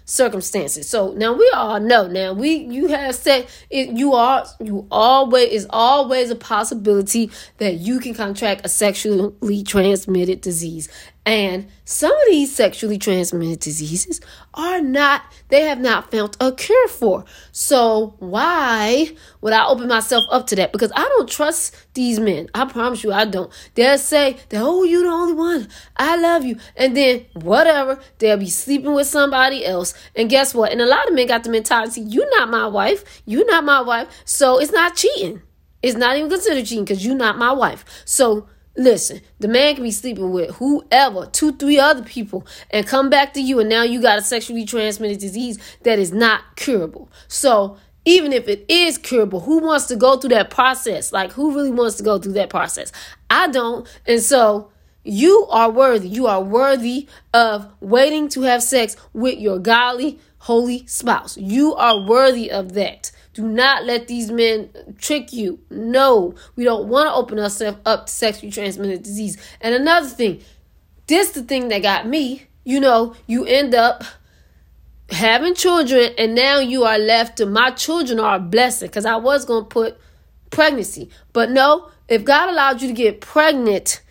circumstances. 0.05 0.87
So 0.87 1.13
now 1.13 1.33
we 1.33 1.49
all 1.55 1.79
know. 1.79 2.07
Now 2.07 2.33
we 2.33 2.55
you 2.55 2.87
have 2.89 3.15
said 3.15 3.47
it. 3.69 3.89
You 3.89 4.13
are 4.13 4.45
you 4.59 4.85
always 4.91 5.49
is 5.49 5.67
always 5.69 6.29
a 6.29 6.35
possibility 6.35 7.31
that 7.57 7.75
you 7.75 7.99
can 7.99 8.13
contract 8.13 8.65
a 8.65 8.69
sexually 8.69 9.63
transmitted 9.63 10.41
disease. 10.41 10.89
And 11.23 11.67
some 11.85 12.11
of 12.11 12.23
these 12.29 12.55
sexually 12.55 12.97
transmitted 12.97 13.59
diseases 13.59 14.21
are 14.55 14.81
not, 14.81 15.21
they 15.49 15.61
have 15.61 15.79
not 15.79 16.09
found 16.09 16.35
a 16.39 16.51
cure 16.51 16.87
for. 16.87 17.25
So 17.51 18.15
why 18.17 19.15
would 19.39 19.53
I 19.53 19.67
open 19.67 19.87
myself 19.87 20.23
up 20.31 20.47
to 20.47 20.55
that? 20.55 20.71
Because 20.71 20.91
I 20.95 21.03
don't 21.03 21.29
trust 21.29 21.75
these 21.93 22.19
men. 22.19 22.49
I 22.55 22.65
promise 22.65 23.03
you 23.03 23.13
I 23.13 23.25
don't. 23.25 23.51
They'll 23.75 23.99
say 23.99 24.37
that, 24.49 24.61
oh, 24.63 24.83
you're 24.83 25.03
the 25.03 25.09
only 25.09 25.33
one. 25.33 25.67
I 25.95 26.17
love 26.17 26.43
you. 26.43 26.57
And 26.75 26.97
then 26.97 27.27
whatever, 27.33 27.99
they'll 28.17 28.37
be 28.37 28.49
sleeping 28.49 28.93
with 28.93 29.05
somebody 29.05 29.63
else. 29.63 29.93
And 30.15 30.27
guess 30.27 30.55
what? 30.55 30.71
And 30.71 30.81
a 30.81 30.87
lot 30.87 31.07
of 31.07 31.13
men 31.13 31.27
got 31.27 31.43
the 31.43 31.51
mentality, 31.51 32.01
you're 32.01 32.29
not 32.31 32.49
my 32.49 32.65
wife. 32.65 33.21
You're 33.25 33.45
not 33.45 33.63
my 33.63 33.81
wife. 33.81 34.07
So 34.25 34.59
it's 34.59 34.71
not 34.71 34.95
cheating. 34.95 35.43
It's 35.83 35.97
not 35.97 36.17
even 36.17 36.31
considered 36.31 36.65
cheating 36.65 36.83
because 36.83 37.05
you're 37.05 37.15
not 37.15 37.37
my 37.37 37.51
wife. 37.51 37.85
So 38.05 38.47
Listen, 38.77 39.21
the 39.39 39.49
man 39.49 39.75
can 39.75 39.83
be 39.83 39.91
sleeping 39.91 40.31
with 40.31 40.55
whoever, 40.55 41.25
two, 41.25 41.51
three 41.53 41.77
other 41.77 42.03
people, 42.03 42.45
and 42.69 42.87
come 42.87 43.09
back 43.09 43.33
to 43.33 43.41
you, 43.41 43.59
and 43.59 43.69
now 43.69 43.83
you 43.83 44.01
got 44.01 44.19
a 44.19 44.21
sexually 44.21 44.63
transmitted 44.63 45.19
disease 45.19 45.59
that 45.83 45.99
is 45.99 46.13
not 46.13 46.55
curable. 46.55 47.11
So, 47.27 47.77
even 48.05 48.31
if 48.31 48.47
it 48.47 48.65
is 48.69 48.97
curable, 48.97 49.41
who 49.41 49.59
wants 49.59 49.85
to 49.87 49.95
go 49.95 50.17
through 50.17 50.29
that 50.29 50.49
process? 50.49 51.11
Like, 51.11 51.33
who 51.33 51.53
really 51.53 51.71
wants 51.71 51.97
to 51.97 52.03
go 52.03 52.17
through 52.17 52.33
that 52.33 52.49
process? 52.49 52.91
I 53.29 53.49
don't. 53.49 53.87
And 54.07 54.21
so, 54.21 54.71
you 55.03 55.47
are 55.49 55.69
worthy. 55.69 56.07
You 56.07 56.27
are 56.27 56.41
worthy 56.41 57.07
of 57.33 57.67
waiting 57.81 58.29
to 58.29 58.41
have 58.41 58.63
sex 58.63 58.95
with 59.13 59.39
your 59.39 59.59
godly, 59.59 60.19
holy 60.39 60.85
spouse. 60.87 61.37
You 61.37 61.75
are 61.75 61.99
worthy 61.99 62.49
of 62.49 62.73
that. 62.73 63.10
Do 63.33 63.47
not 63.47 63.85
let 63.85 64.07
these 64.07 64.29
men 64.29 64.69
trick 64.97 65.31
you. 65.31 65.59
No, 65.69 66.35
we 66.55 66.63
don't 66.63 66.89
want 66.89 67.07
to 67.07 67.13
open 67.13 67.39
ourselves 67.39 67.79
up 67.85 68.07
to 68.07 68.11
sexually 68.11 68.51
transmitted 68.51 69.03
disease. 69.03 69.37
And 69.61 69.73
another 69.73 70.07
thing, 70.07 70.41
this 71.07 71.31
the 71.31 71.43
thing 71.43 71.69
that 71.69 71.81
got 71.81 72.07
me. 72.07 72.47
You 72.63 72.79
know, 72.79 73.15
you 73.25 73.45
end 73.45 73.73
up 73.73 74.03
having 75.09 75.55
children, 75.55 76.13
and 76.17 76.35
now 76.35 76.59
you 76.59 76.83
are 76.83 76.99
left 76.99 77.37
to 77.37 77.45
my 77.45 77.71
children 77.71 78.19
are 78.19 78.35
a 78.35 78.39
blessing 78.39 78.87
because 78.87 79.05
I 79.05 79.15
was 79.15 79.45
going 79.45 79.63
to 79.63 79.69
put 79.69 79.97
pregnancy. 80.51 81.09
But 81.33 81.49
no, 81.49 81.89
if 82.07 82.23
God 82.23 82.49
allowed 82.49 82.81
you 82.81 82.87
to 82.89 82.93
get 82.93 83.19
pregnant, 83.21 84.01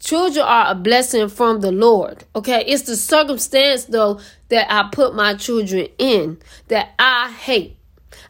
children 0.00 0.44
are 0.44 0.72
a 0.72 0.74
blessing 0.74 1.28
from 1.28 1.60
the 1.60 1.70
Lord. 1.70 2.24
Okay, 2.34 2.64
it's 2.66 2.82
the 2.82 2.96
circumstance 2.96 3.84
though 3.84 4.20
that 4.48 4.66
I 4.70 4.88
put 4.90 5.14
my 5.14 5.34
children 5.34 5.88
in 5.98 6.38
that 6.68 6.94
I 6.98 7.30
hate. 7.30 7.76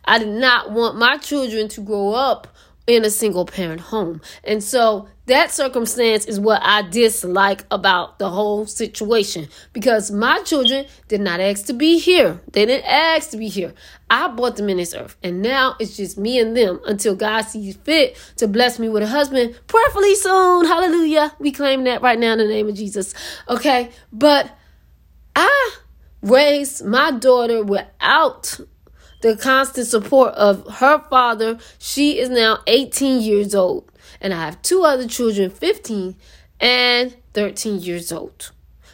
I 0.05 0.19
did 0.19 0.29
not 0.29 0.71
want 0.71 0.97
my 0.97 1.17
children 1.17 1.69
to 1.69 1.81
grow 1.81 2.12
up 2.12 2.49
in 2.87 3.05
a 3.05 3.11
single 3.11 3.47
parent 3.47 3.81
home. 3.81 4.21
And 4.43 4.62
so 4.62 5.09
that 5.27 5.51
circumstance 5.51 6.27
is 6.27 6.38
what 6.38 6.61
I 6.62 6.83
dislike 6.83 7.64
about 7.71 8.19
the 8.19 8.29
whole 8.29 8.67
situation 8.67 9.49
because 9.73 10.11
my 10.11 10.43
children 10.43 10.85
did 11.09 11.23
not 11.23 11.40
ask 11.40 11.64
to 11.67 11.73
be 11.73 11.99
here. 11.99 12.43
They 12.53 12.67
didn't 12.67 12.85
ask 12.85 13.31
to 13.31 13.38
be 13.38 13.49
here. 13.49 13.73
I 14.11 14.29
brought 14.29 14.57
them 14.57 14.69
in 14.69 14.77
this 14.77 14.95
earth. 14.95 15.17
And 15.23 15.40
now 15.40 15.77
it's 15.81 15.97
just 15.97 16.19
me 16.19 16.38
and 16.38 16.55
them 16.55 16.79
until 16.87 17.17
God 17.17 17.43
sees 17.43 17.75
fit 17.77 18.19
to 18.37 18.47
bless 18.47 18.79
me 18.79 18.90
with 18.90 19.03
a 19.03 19.07
husband, 19.07 19.59
prayerfully 19.67 20.14
soon. 20.17 20.67
Hallelujah. 20.67 21.35
We 21.38 21.53
claim 21.53 21.85
that 21.85 22.03
right 22.03 22.19
now 22.19 22.33
in 22.33 22.38
the 22.38 22.47
name 22.47 22.69
of 22.69 22.75
Jesus. 22.75 23.14
Okay. 23.49 23.90
But 24.12 24.55
I 25.35 25.71
raised 26.21 26.85
my 26.85 27.12
daughter 27.12 27.64
without 27.64 28.61
the 29.25 29.35
constant 29.35 29.87
support 29.87 30.35
of 30.35 30.67
her 30.75 30.99
father. 31.09 31.59
She 31.79 32.19
is 32.19 32.29
now 32.29 32.59
18 32.67 33.23
years 33.23 33.55
old, 33.55 33.91
and 34.21 34.35
I 34.35 34.45
have 34.45 34.61
two 34.61 34.83
other 34.83 35.09
children, 35.09 35.49
15 35.49 36.15
and 36.61 37.17
13 37.33 37.81
years 37.81 38.13
old. 38.13 38.51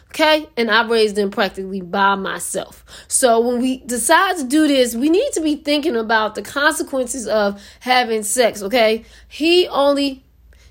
Okay, 0.07 0.47
and 0.55 0.71
I 0.71 0.87
raised 0.87 1.17
them 1.17 1.31
practically 1.31 1.81
by 1.81 2.15
myself. 2.15 2.85
So 3.09 3.41
when 3.41 3.61
we 3.61 3.79
decide 3.79 4.37
to 4.37 4.45
do 4.45 4.69
this, 4.69 4.95
we 4.95 5.09
need 5.09 5.33
to 5.33 5.41
be 5.41 5.57
thinking 5.57 5.97
about 5.97 6.35
the 6.35 6.41
consequences 6.41 7.27
of 7.27 7.61
having 7.81 8.23
sex. 8.23 8.63
Okay, 8.63 9.03
he 9.27 9.67
only 9.67 10.23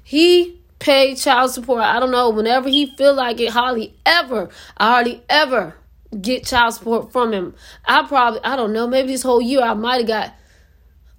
he 0.02 0.58
paid 0.78 1.18
child 1.18 1.50
support. 1.50 1.82
I 1.82 2.00
don't 2.00 2.10
know 2.10 2.30
whenever 2.30 2.70
he 2.70 2.96
feel 2.96 3.12
like 3.12 3.40
it. 3.40 3.50
Hardly 3.50 3.94
ever. 4.06 4.48
I 4.78 4.90
hardly 4.90 5.22
ever 5.28 5.74
get 6.18 6.44
child 6.44 6.74
support 6.74 7.12
from 7.12 7.32
him. 7.32 7.54
I 7.84 8.06
probably, 8.06 8.40
I 8.42 8.56
don't 8.56 8.72
know, 8.72 8.86
maybe 8.86 9.08
this 9.08 9.22
whole 9.22 9.40
year 9.40 9.62
I 9.62 9.74
might 9.74 9.98
have 9.98 10.06
got, 10.06 10.34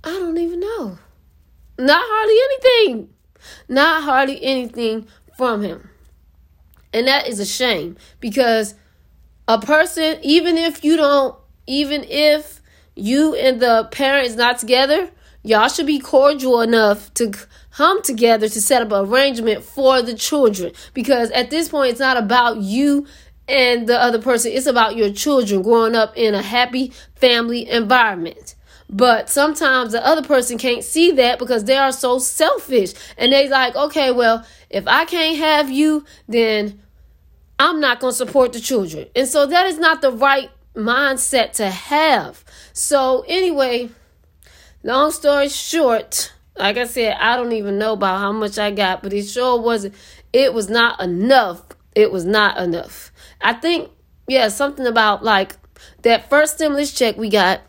I 0.04 0.10
don't 0.10 0.38
even 0.38 0.60
know. 0.60 0.98
Not 1.78 2.02
hardly 2.04 2.90
anything. 2.90 3.10
Not 3.68 4.04
hardly 4.04 4.44
anything 4.44 5.08
from 5.38 5.62
him. 5.62 5.90
And 6.94 7.08
that 7.08 7.28
is 7.28 7.40
a 7.40 7.46
shame 7.46 7.98
because 8.20 8.76
a 9.48 9.60
person, 9.60 10.18
even 10.22 10.58
if 10.58 10.84
you 10.84 10.98
don't, 10.98 11.36
even 11.68 12.04
if 12.04 12.62
you 12.96 13.34
and 13.36 13.62
the 13.62 13.88
parent 13.92 14.28
is 14.28 14.36
not 14.36 14.60
together, 14.60 15.10
y'all 15.44 15.70
should 15.70 15.88
be 15.88 16.00
cordial 16.00 16.62
enough 16.62 17.14
to 17.16 17.32
come 17.72 18.02
together 18.02 18.50
to 18.50 18.62
set 18.62 18.82
up 18.82 18.92
an 18.92 19.06
arrangement 19.06 19.64
for 19.64 20.02
the 20.02 20.14
children. 20.14 20.74
Because 20.94 21.32
at 21.32 21.50
this 21.50 21.70
point, 21.70 21.92
it's 21.92 22.00
not 22.00 22.18
about 22.18 22.58
you 22.58 23.08
and 23.52 23.86
the 23.86 24.02
other 24.02 24.20
person. 24.20 24.54
It's 24.54 24.66
about 24.66 24.96
your 24.96 25.12
children 25.12 25.62
growing 25.62 25.94
up 25.94 26.14
in 26.16 26.34
a 26.34 26.42
happy 26.42 26.94
family 27.16 27.70
environment. 27.70 28.56
But 28.90 29.30
sometimes 29.30 29.92
the 29.92 30.06
other 30.06 30.26
person 30.26 30.58
can't 30.58 30.84
see 30.84 31.12
that 31.12 31.38
because 31.38 31.66
they 31.66 31.78
are 31.78 31.92
so 31.92 32.18
selfish. 32.18 32.94
And 33.18 33.32
they 33.32 33.50
like, 33.50 33.76
okay, 33.76 34.12
well, 34.12 34.46
if 34.70 34.88
I 34.88 35.06
can't 35.06 35.38
have 35.38 35.70
you, 35.70 36.06
then 36.28 36.82
I'm 37.60 37.80
not 37.80 38.00
going 38.00 38.12
to 38.12 38.18
support 38.18 38.54
the 38.54 38.60
children. 38.60 39.08
And 39.16 39.28
so 39.28 39.46
that 39.46 39.66
is 39.68 39.78
not 39.78 40.02
the 40.02 40.12
right 40.12 40.50
mindset 40.74 41.54
to 41.54 41.70
have. 41.70 42.44
So, 42.74 43.26
anyway, 43.28 43.90
long 44.84 45.12
story 45.12 45.50
short, 45.50 46.34
like 46.58 46.78
I 46.78 46.86
said, 46.86 47.18
I 47.20 47.36
don't 47.36 47.52
even 47.52 47.78
know 47.78 47.94
about 47.94 48.20
how 48.20 48.32
much 48.32 48.58
I 48.58 48.72
got, 48.72 49.04
but 49.04 49.14
it 49.14 49.24
sure 49.24 49.62
wasn't, 49.62 49.96
it 50.32 50.54
was 50.54 50.70
not 50.70 51.02
enough. 51.02 51.64
It 51.94 52.12
was 52.12 52.26
not 52.26 52.58
enough. 52.58 53.11
I 53.42 53.54
think, 53.54 53.90
yeah, 54.28 54.48
something 54.50 54.86
about 54.86 55.24
like 55.24 55.56
that 56.04 56.30
first 56.30 56.56
stimulus 56.56 56.94
check 56.94 57.18
we 57.18 57.30
got, 57.30 57.62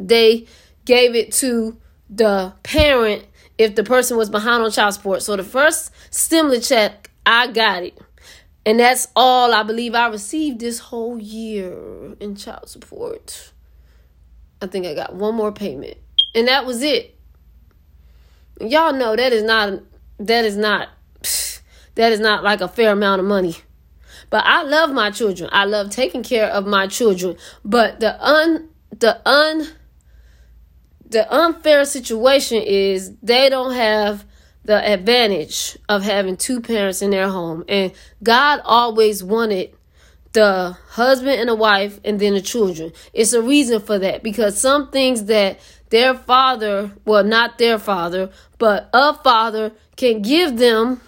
they 0.00 0.46
gave 0.84 1.14
it 1.14 1.32
to 1.32 1.76
the 2.10 2.52
parent 2.62 3.26
if 3.58 3.74
the 3.74 3.84
person 3.84 4.16
was 4.16 4.30
behind 4.30 4.62
on 4.62 4.70
child 4.70 4.94
support. 4.94 5.22
So 5.22 5.36
the 5.36 5.44
first 5.44 5.90
stimulus 6.10 6.68
check, 6.68 7.10
I 7.26 7.48
got 7.48 7.82
it. 7.82 7.98
And 8.64 8.80
that's 8.80 9.08
all 9.16 9.54
I 9.54 9.62
believe 9.62 9.94
I 9.94 10.08
received 10.08 10.60
this 10.60 10.78
whole 10.78 11.18
year 11.18 12.14
in 12.20 12.36
child 12.36 12.68
support. 12.68 13.52
I 14.60 14.66
think 14.66 14.86
I 14.86 14.94
got 14.94 15.14
one 15.14 15.34
more 15.34 15.52
payment. 15.52 15.96
And 16.34 16.48
that 16.48 16.66
was 16.66 16.82
it. 16.82 17.16
Y'all 18.60 18.92
know 18.92 19.16
that 19.16 19.32
is 19.32 19.42
not 19.42 19.80
that 20.18 20.44
is 20.44 20.56
not 20.56 20.88
that 21.94 22.12
is 22.12 22.20
not 22.20 22.42
like 22.44 22.60
a 22.60 22.68
fair 22.68 22.92
amount 22.92 23.20
of 23.20 23.26
money. 23.26 23.56
But 24.30 24.44
I 24.44 24.62
love 24.62 24.92
my 24.92 25.10
children. 25.10 25.48
I 25.52 25.64
love 25.64 25.90
taking 25.90 26.22
care 26.22 26.46
of 26.46 26.66
my 26.66 26.86
children. 26.86 27.36
But 27.64 28.00
the 28.00 28.22
un 28.24 28.68
the 28.90 29.20
un 29.28 29.68
the 31.08 31.32
unfair 31.34 31.84
situation 31.84 32.62
is 32.62 33.14
they 33.22 33.48
don't 33.48 33.74
have 33.74 34.24
the 34.64 34.86
advantage 34.86 35.78
of 35.88 36.02
having 36.02 36.36
two 36.36 36.60
parents 36.60 37.00
in 37.00 37.10
their 37.10 37.28
home. 37.28 37.64
And 37.68 37.92
God 38.22 38.60
always 38.64 39.24
wanted 39.24 39.74
the 40.32 40.76
husband 40.90 41.40
and 41.40 41.48
the 41.48 41.54
wife 41.54 41.98
and 42.04 42.20
then 42.20 42.34
the 42.34 42.42
children. 42.42 42.92
It's 43.14 43.32
a 43.32 43.40
reason 43.40 43.80
for 43.80 43.98
that 43.98 44.22
because 44.22 44.60
some 44.60 44.90
things 44.90 45.24
that 45.24 45.58
their 45.88 46.14
father, 46.14 46.92
well, 47.06 47.24
not 47.24 47.56
their 47.56 47.78
father, 47.78 48.30
but 48.58 48.90
a 48.92 49.14
father 49.14 49.72
can 49.96 50.20
give 50.20 50.58
them, 50.58 51.00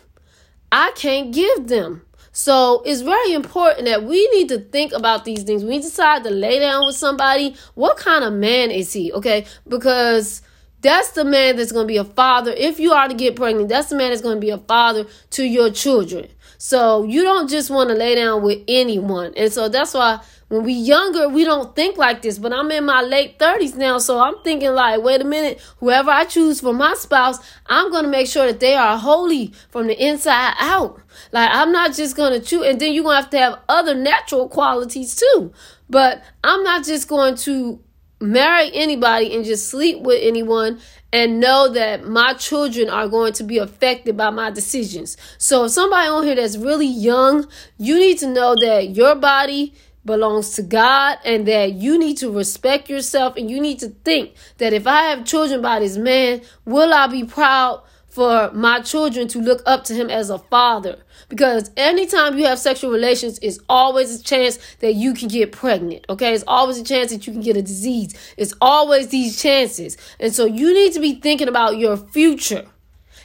I 0.73 0.93
can't 0.97 1.33
give 1.35 1.69
them. 1.69 2.03
So 2.43 2.81
it's 2.87 3.03
very 3.03 3.35
important 3.35 3.85
that 3.85 4.05
we 4.05 4.27
need 4.29 4.49
to 4.49 4.61
think 4.61 4.95
about 4.95 5.27
these 5.27 5.43
things. 5.43 5.63
We 5.63 5.79
decide 5.79 6.25
to 6.25 6.31
lay 6.31 6.59
down 6.59 6.87
with 6.87 6.97
somebody. 6.97 7.55
What 7.75 7.99
kind 7.99 8.25
of 8.25 8.33
man 8.33 8.71
is 8.71 8.95
he? 8.95 9.13
Okay. 9.13 9.45
Because 9.69 10.41
that's 10.81 11.11
the 11.11 11.23
man 11.27 11.57
that's 11.57 11.71
going 11.71 11.85
to 11.85 11.93
be 11.93 11.99
a 11.99 12.05
father. 12.05 12.53
If 12.57 12.81
you 12.81 12.93
are 12.93 13.09
to 13.09 13.15
get 13.15 13.37
pregnant, 13.37 13.69
that's 13.69 13.91
the 13.91 13.97
man 13.97 14.09
that's 14.09 14.23
going 14.23 14.37
to 14.37 14.41
be 14.41 14.49
a 14.49 14.57
father 14.57 15.05
to 15.33 15.45
your 15.45 15.71
children. 15.71 16.29
So 16.63 17.05
you 17.05 17.23
don't 17.23 17.49
just 17.49 17.71
want 17.71 17.89
to 17.89 17.97
lay 17.97 18.17
down 18.17 18.43
with 18.43 18.59
anyone. 18.69 19.33
And 19.35 19.51
so 19.51 19.71
that's 19.71 19.95
why 19.95 20.21
when 20.49 20.63
we 20.63 20.75
younger, 20.75 21.27
we 21.27 21.43
don't 21.43 21.75
think 21.75 21.97
like 21.97 22.21
this. 22.21 22.39
But 22.39 22.53
I'm 22.53 22.71
in 22.71 22.85
my 22.85 23.01
late 23.01 23.39
30s 23.39 23.77
now, 23.77 23.97
so 23.97 24.21
I'm 24.21 24.35
thinking 24.45 24.75
like, 24.75 25.01
wait 25.01 25.23
a 25.23 25.25
minute, 25.25 25.59
whoever 25.79 26.11
I 26.11 26.27
choose 26.27 26.61
for 26.61 26.75
my 26.75 26.93
spouse, 26.95 27.39
I'm 27.65 27.91
to 28.05 28.11
make 28.11 28.27
sure 28.27 28.47
that 28.47 28.61
they 28.61 28.75
are 28.75 28.99
holy 28.99 29.55
from 29.71 29.87
the 29.87 29.97
inside 30.07 30.53
out. 30.61 31.01
Like 31.33 31.49
I'm 31.51 31.73
not 31.73 31.95
just 31.95 32.15
to 32.39 32.47
choose, 32.47 32.67
and 32.67 32.79
then 32.79 32.93
you're 32.93 33.05
to 33.17 33.23
have 33.23 33.31
to 33.31 33.39
have 33.39 33.59
other 33.67 33.95
natural 33.95 34.47
qualities 34.47 35.15
too. 35.15 35.55
But 35.89 36.23
I'm 36.45 36.63
not 36.63 36.85
just 36.85 37.09
going 37.09 37.37
to 37.37 37.81
marry 38.21 38.71
anybody 38.75 39.35
and 39.35 39.47
just 39.47 39.69
sleep 39.69 40.03
with 40.03 40.21
anyone 40.23 40.79
and 41.13 41.41
know 41.41 41.69
that 41.69 42.07
my 42.07 42.35
children 42.35 42.89
are 42.89 43.09
going 43.09 43.33
to 43.35 43.45
be 43.45 43.59
affected 43.59 44.17
by 44.17 44.31
my 44.31 44.51
decisions. 44.51 45.17
So, 45.39 45.65
if 45.65 45.73
somebody 45.73 46.09
on 46.09 46.25
here 46.25 46.37
that's 46.37 46.57
really 46.57 46.87
young, 46.87 47.47
you 47.79 47.99
need 47.99 48.19
to 48.19 48.29
know 48.29 48.55
that 48.61 48.91
your 48.91 49.15
body 49.15 49.75
belongs 50.05 50.51
to 50.55 50.63
God 50.63 51.19
and 51.25 51.47
that 51.47 51.75
you 51.75 51.99
need 51.99 52.17
to 52.19 52.31
respect 52.31 52.89
yourself 52.89 53.37
and 53.37 53.51
you 53.51 53.61
need 53.61 53.79
to 53.81 53.89
think 53.89 54.35
that 54.59 54.73
if 54.73 54.87
I 54.87 55.03
have 55.03 55.25
children 55.25 55.61
by 55.61 55.81
this 55.81 55.97
man, 55.97 56.43
will 56.65 56.95
I 56.95 57.07
be 57.07 57.25
proud 57.25 57.83
for 58.11 58.51
my 58.53 58.81
children 58.81 59.29
to 59.29 59.39
look 59.39 59.63
up 59.65 59.85
to 59.85 59.95
him 59.95 60.11
as 60.11 60.29
a 60.29 60.39
father? 60.39 60.99
Because 61.29 61.71
anytime 61.77 62.39
you 62.39 62.45
have 62.47 62.59
sexual 62.59 62.91
relations, 62.91 63.39
it's 63.41 63.59
always 63.69 64.21
a 64.21 64.23
chance 64.23 64.59
that 64.81 64.95
you 64.95 65.15
can 65.15 65.29
get 65.29 65.53
pregnant. 65.53 66.05
Okay. 66.09 66.35
It's 66.35 66.45
always 66.47 66.79
a 66.79 66.85
chance 66.85 67.13
that 67.13 67.27
you 67.27 67.33
can 67.33 67.43
get 67.43 67.57
a 67.57 67.63
disease. 67.63 68.15
It's 68.37 68.55
always 68.61 69.09
these 69.09 69.41
chances. 69.41 69.97
And 70.19 70.35
so 70.35 70.45
you 70.45 70.75
need 70.75 70.93
to 70.95 71.01
be 71.01 71.15
thinking 71.15 71.49
about 71.49 71.79
your 71.79 71.97
future. 71.97 72.67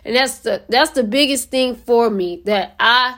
And 0.05 0.15
that's 0.15 0.39
the 0.39 0.63
that's 0.69 0.91
the 0.91 1.03
biggest 1.03 1.49
thing 1.49 1.75
for 1.75 2.11
me 2.11 2.43
that 2.45 2.75
I 2.79 3.17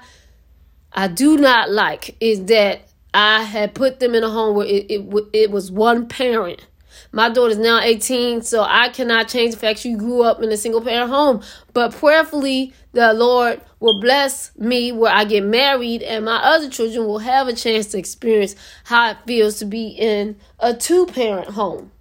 I 0.93 1.10
do 1.10 1.38
not 1.38 1.69
like 1.69 2.15
is 2.21 2.45
that 2.45 2.88
I 3.13 3.43
had 3.43 3.73
put 3.73 3.99
them 3.99 4.15
in 4.15 4.23
a 4.23 4.30
home 4.30 4.56
where 4.56 4.67
it, 4.67 4.89
it, 4.89 5.25
it 5.34 5.51
was 5.51 5.71
one 5.71 6.08
parent 6.08 6.65
my 7.12 7.30
daughter's 7.30 7.58
now 7.58 7.80
18, 7.82 8.41
so 8.41 8.63
I 8.63 8.89
cannot 8.89 9.28
change 9.28 9.54
the 9.54 9.60
fact 9.60 9.80
she 9.80 9.93
grew 9.93 10.24
up 10.24 10.41
in 10.41 10.52
a 10.52 10.58
single 10.58 10.82
parent 10.82 11.10
home. 11.10 11.41
But 11.74 11.93
prayerfully, 11.93 12.74
the 12.93 13.13
Lord 13.13 13.62
will 13.80 14.00
bless 14.00 14.56
me 14.58 14.91
where 14.91 15.13
I 15.13 15.26
get 15.26 15.43
married, 15.43 16.04
and 16.04 16.26
my 16.26 16.38
other 16.38 16.70
children 16.70 17.06
will 17.06 17.20
have 17.20 17.48
a 17.48 17.54
chance 17.54 17.88
to 17.88 17.98
experience 17.98 18.56
how 18.86 19.12
it 19.12 19.17
feels 19.26 19.60
to 19.60 19.65
be 19.65 19.88
in 19.88 20.38
a 20.60 20.74
two 20.74 21.06
parent 21.06 21.50
home. 21.50 21.91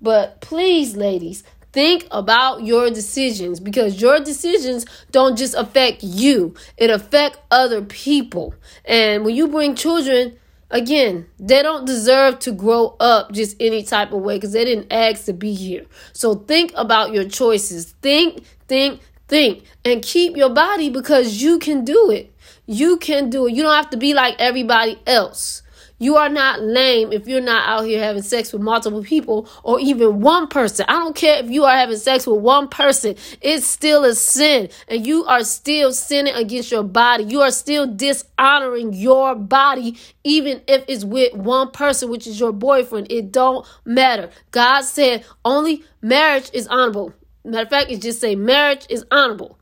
But 0.00 0.40
please, 0.40 0.96
ladies, 0.96 1.42
think 1.72 2.06
about 2.10 2.62
your 2.64 2.90
decisions 2.90 3.60
because 3.60 4.00
your 4.00 4.20
decisions 4.20 4.86
don't 5.10 5.36
just 5.36 5.54
affect 5.54 6.02
you 6.02 6.54
it 6.78 6.88
affect 6.88 7.38
other 7.50 7.82
people 7.82 8.54
and 8.86 9.24
when 9.24 9.34
you 9.34 9.46
bring 9.46 9.74
children 9.74 10.36
Again, 10.70 11.26
they 11.38 11.62
don't 11.62 11.86
deserve 11.86 12.40
to 12.40 12.52
grow 12.52 12.94
up 13.00 13.32
just 13.32 13.56
any 13.58 13.82
type 13.82 14.12
of 14.12 14.20
way 14.20 14.36
because 14.36 14.52
they 14.52 14.64
didn't 14.64 14.92
ask 14.92 15.24
to 15.24 15.32
be 15.32 15.54
here. 15.54 15.86
So 16.12 16.34
think 16.34 16.72
about 16.74 17.12
your 17.12 17.24
choices. 17.24 17.92
Think, 18.02 18.44
think, 18.66 19.00
think, 19.28 19.64
and 19.84 20.02
keep 20.02 20.36
your 20.36 20.50
body 20.50 20.90
because 20.90 21.40
you 21.40 21.58
can 21.58 21.84
do 21.84 22.10
it. 22.10 22.34
You 22.66 22.98
can 22.98 23.30
do 23.30 23.46
it. 23.46 23.54
You 23.54 23.62
don't 23.62 23.74
have 23.74 23.90
to 23.90 23.96
be 23.96 24.12
like 24.12 24.36
everybody 24.38 25.00
else. 25.06 25.62
You 25.98 26.16
are 26.16 26.28
not 26.28 26.62
lame 26.62 27.12
if 27.12 27.26
you're 27.26 27.40
not 27.40 27.68
out 27.68 27.84
here 27.86 28.02
having 28.02 28.22
sex 28.22 28.52
with 28.52 28.62
multiple 28.62 29.02
people 29.02 29.48
or 29.64 29.80
even 29.80 30.20
one 30.20 30.46
person. 30.46 30.86
I 30.88 30.92
don't 30.92 31.16
care 31.16 31.42
if 31.42 31.50
you 31.50 31.64
are 31.64 31.76
having 31.76 31.96
sex 31.96 32.26
with 32.26 32.40
one 32.40 32.68
person. 32.68 33.16
It's 33.40 33.66
still 33.66 34.04
a 34.04 34.14
sin 34.14 34.68
and 34.86 35.04
you 35.04 35.24
are 35.24 35.42
still 35.42 35.92
sinning 35.92 36.34
against 36.34 36.70
your 36.70 36.84
body. 36.84 37.24
You 37.24 37.40
are 37.40 37.50
still 37.50 37.86
dishonoring 37.86 38.92
your 38.92 39.34
body 39.34 39.98
even 40.22 40.62
if 40.68 40.84
it's 40.86 41.04
with 41.04 41.34
one 41.34 41.72
person, 41.72 42.10
which 42.10 42.26
is 42.26 42.38
your 42.38 42.52
boyfriend. 42.52 43.10
It 43.10 43.32
don't 43.32 43.66
matter. 43.84 44.30
God 44.52 44.82
said 44.82 45.24
only 45.44 45.82
marriage 46.00 46.50
is 46.52 46.68
honorable. 46.68 47.12
Matter 47.44 47.62
of 47.62 47.70
fact, 47.70 47.90
it 47.90 48.02
just 48.02 48.20
say 48.20 48.36
marriage 48.36 48.86
is 48.88 49.04
honorable. 49.10 49.57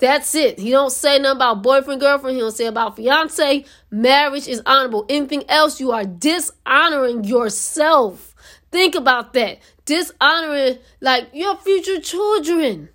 That's 0.00 0.34
it. 0.34 0.58
He 0.58 0.70
don't 0.70 0.90
say 0.90 1.18
nothing 1.18 1.36
about 1.36 1.62
boyfriend, 1.62 2.00
girlfriend. 2.00 2.36
He 2.36 2.40
don't 2.40 2.52
say 2.52 2.66
about 2.66 2.96
fiance. 2.96 3.66
Marriage 3.90 4.48
is 4.48 4.62
honorable. 4.64 5.04
Anything 5.10 5.44
else, 5.48 5.78
you 5.78 5.92
are 5.92 6.04
dishonoring 6.04 7.24
yourself. 7.24 8.34
Think 8.72 8.94
about 8.94 9.34
that. 9.34 9.58
Dishonoring 9.84 10.78
like 11.00 11.28
your 11.34 11.56
future 11.56 12.00
children. 12.00 12.88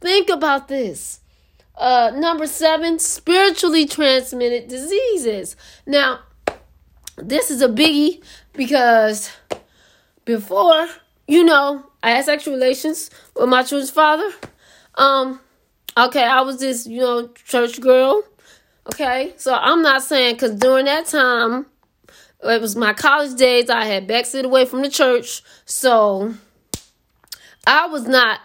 Think 0.00 0.28
about 0.28 0.68
this. 0.68 1.20
Uh, 1.74 2.12
number 2.14 2.46
seven, 2.46 2.98
spiritually 2.98 3.86
transmitted 3.86 4.68
diseases. 4.68 5.56
Now, 5.86 6.20
this 7.16 7.50
is 7.50 7.62
a 7.62 7.68
biggie 7.68 8.22
because 8.52 9.30
before, 10.26 10.88
you 11.26 11.44
know, 11.44 11.86
I 12.02 12.10
had 12.10 12.26
sexual 12.26 12.54
relations 12.54 13.10
with 13.34 13.48
my 13.48 13.62
children's 13.62 13.90
father. 13.90 14.30
Um, 14.96 15.40
Okay, 15.98 16.24
I 16.24 16.42
was 16.42 16.60
this, 16.60 16.86
you 16.86 17.00
know, 17.00 17.28
church 17.28 17.80
girl. 17.80 18.22
Okay, 18.88 19.32
so 19.36 19.54
I'm 19.54 19.82
not 19.82 20.02
saying 20.02 20.34
because 20.34 20.54
during 20.56 20.84
that 20.84 21.06
time, 21.06 21.66
it 22.42 22.60
was 22.60 22.76
my 22.76 22.92
college 22.92 23.36
days, 23.36 23.70
I 23.70 23.86
had 23.86 24.06
backslid 24.06 24.44
away 24.44 24.66
from 24.66 24.82
the 24.82 24.90
church. 24.90 25.42
So 25.64 26.34
I 27.66 27.86
was 27.86 28.06
not, 28.06 28.40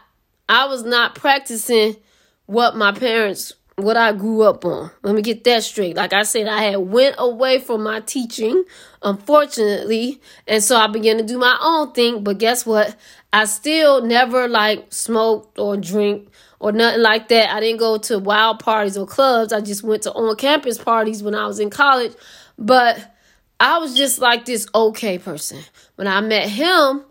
I 0.48 0.66
was 0.66 0.84
not 0.84 1.16
practicing 1.16 1.98
what 2.46 2.78
my 2.78 2.94
parents, 2.94 3.52
what 3.76 3.98
I 3.98 4.14
grew 4.14 4.44
up 4.44 4.64
on. 4.64 4.90
Let 5.04 5.14
me 5.14 5.22
get 5.22 5.44
that 5.44 5.64
straight. 5.64 5.98
Like 5.98 6.14
I 6.14 6.24
said, 6.24 6.48
I 6.48 6.64
had 6.64 6.78
went 6.78 7.16
away 7.20 7.60
from 7.60 7.84
my 7.84 8.00
teaching, 8.00 8.64
unfortunately, 9.04 10.22
and 10.48 10.64
so 10.64 10.78
I 10.78 10.88
began 10.88 11.18
to 11.18 11.24
do 11.24 11.38
my 11.38 11.58
own 11.62 11.92
thing. 11.92 12.24
But 12.24 12.38
guess 12.38 12.66
what? 12.66 12.96
I 13.34 13.44
still 13.44 14.02
never 14.02 14.48
like 14.48 14.92
smoked 14.94 15.60
or 15.60 15.76
drink 15.76 16.30
or 16.62 16.72
nothing 16.72 17.02
like 17.02 17.28
that. 17.30 17.54
I 17.54 17.60
didn't 17.60 17.80
go 17.80 17.98
to 17.98 18.20
wild 18.20 18.60
parties 18.60 18.96
or 18.96 19.08
clubs. 19.08 19.52
I 19.52 19.62
just 19.62 19.84
went 19.84 20.04
to 20.04 20.14
on 20.14 20.36
campus 20.36 20.78
parties 20.78 21.24
when 21.24 21.34
I 21.34 21.48
was 21.48 21.60
in 21.60 21.72
college. 21.72 22.14
But 22.58 23.16
I 23.60 23.80
was 23.80 23.96
just 23.96 24.20
like 24.20 24.46
this 24.46 24.68
okay 24.74 25.18
person. 25.18 25.60
When 25.96 26.08
I 26.08 26.22
met 26.22 26.48
him, 26.48 27.04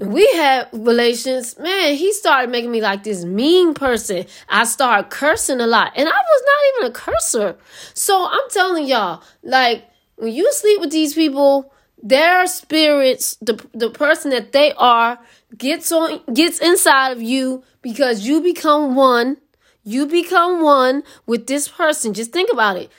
we 0.00 0.26
had 0.32 0.68
relations, 0.72 1.56
man, 1.58 1.94
he 1.94 2.12
started 2.12 2.50
making 2.50 2.72
me 2.72 2.82
like 2.82 3.04
this 3.04 3.24
mean 3.24 3.72
person. 3.72 4.26
I 4.48 4.64
started 4.64 5.10
cursing 5.10 5.60
a 5.60 5.66
lot. 5.68 5.92
And 5.94 6.08
I 6.08 6.12
was 6.12 6.42
not 6.44 6.84
even 6.84 6.90
a 6.90 6.94
curser. 6.94 7.56
So 7.94 8.26
I'm 8.28 8.50
telling 8.50 8.86
y'all, 8.86 9.22
like, 9.44 9.84
when 10.16 10.32
you 10.32 10.52
sleep 10.52 10.80
with 10.80 10.90
these 10.90 11.14
people, 11.14 11.72
their 12.02 12.46
spirits, 12.46 13.36
the 13.40 13.64
the 13.74 13.90
person 13.90 14.30
that 14.30 14.52
they 14.52 14.72
are, 14.72 15.18
gets 15.56 15.92
on 15.92 16.20
gets 16.32 16.58
inside 16.58 17.12
of 17.12 17.22
you 17.22 17.62
because 17.86 18.26
you 18.26 18.40
become 18.40 18.96
one. 18.96 19.36
You 19.84 20.06
become 20.06 20.60
one 20.60 21.04
with 21.24 21.46
this 21.46 21.68
person. 21.68 22.14
Just 22.14 22.32
think 22.32 22.50
about 22.52 22.76
it. 22.78 22.90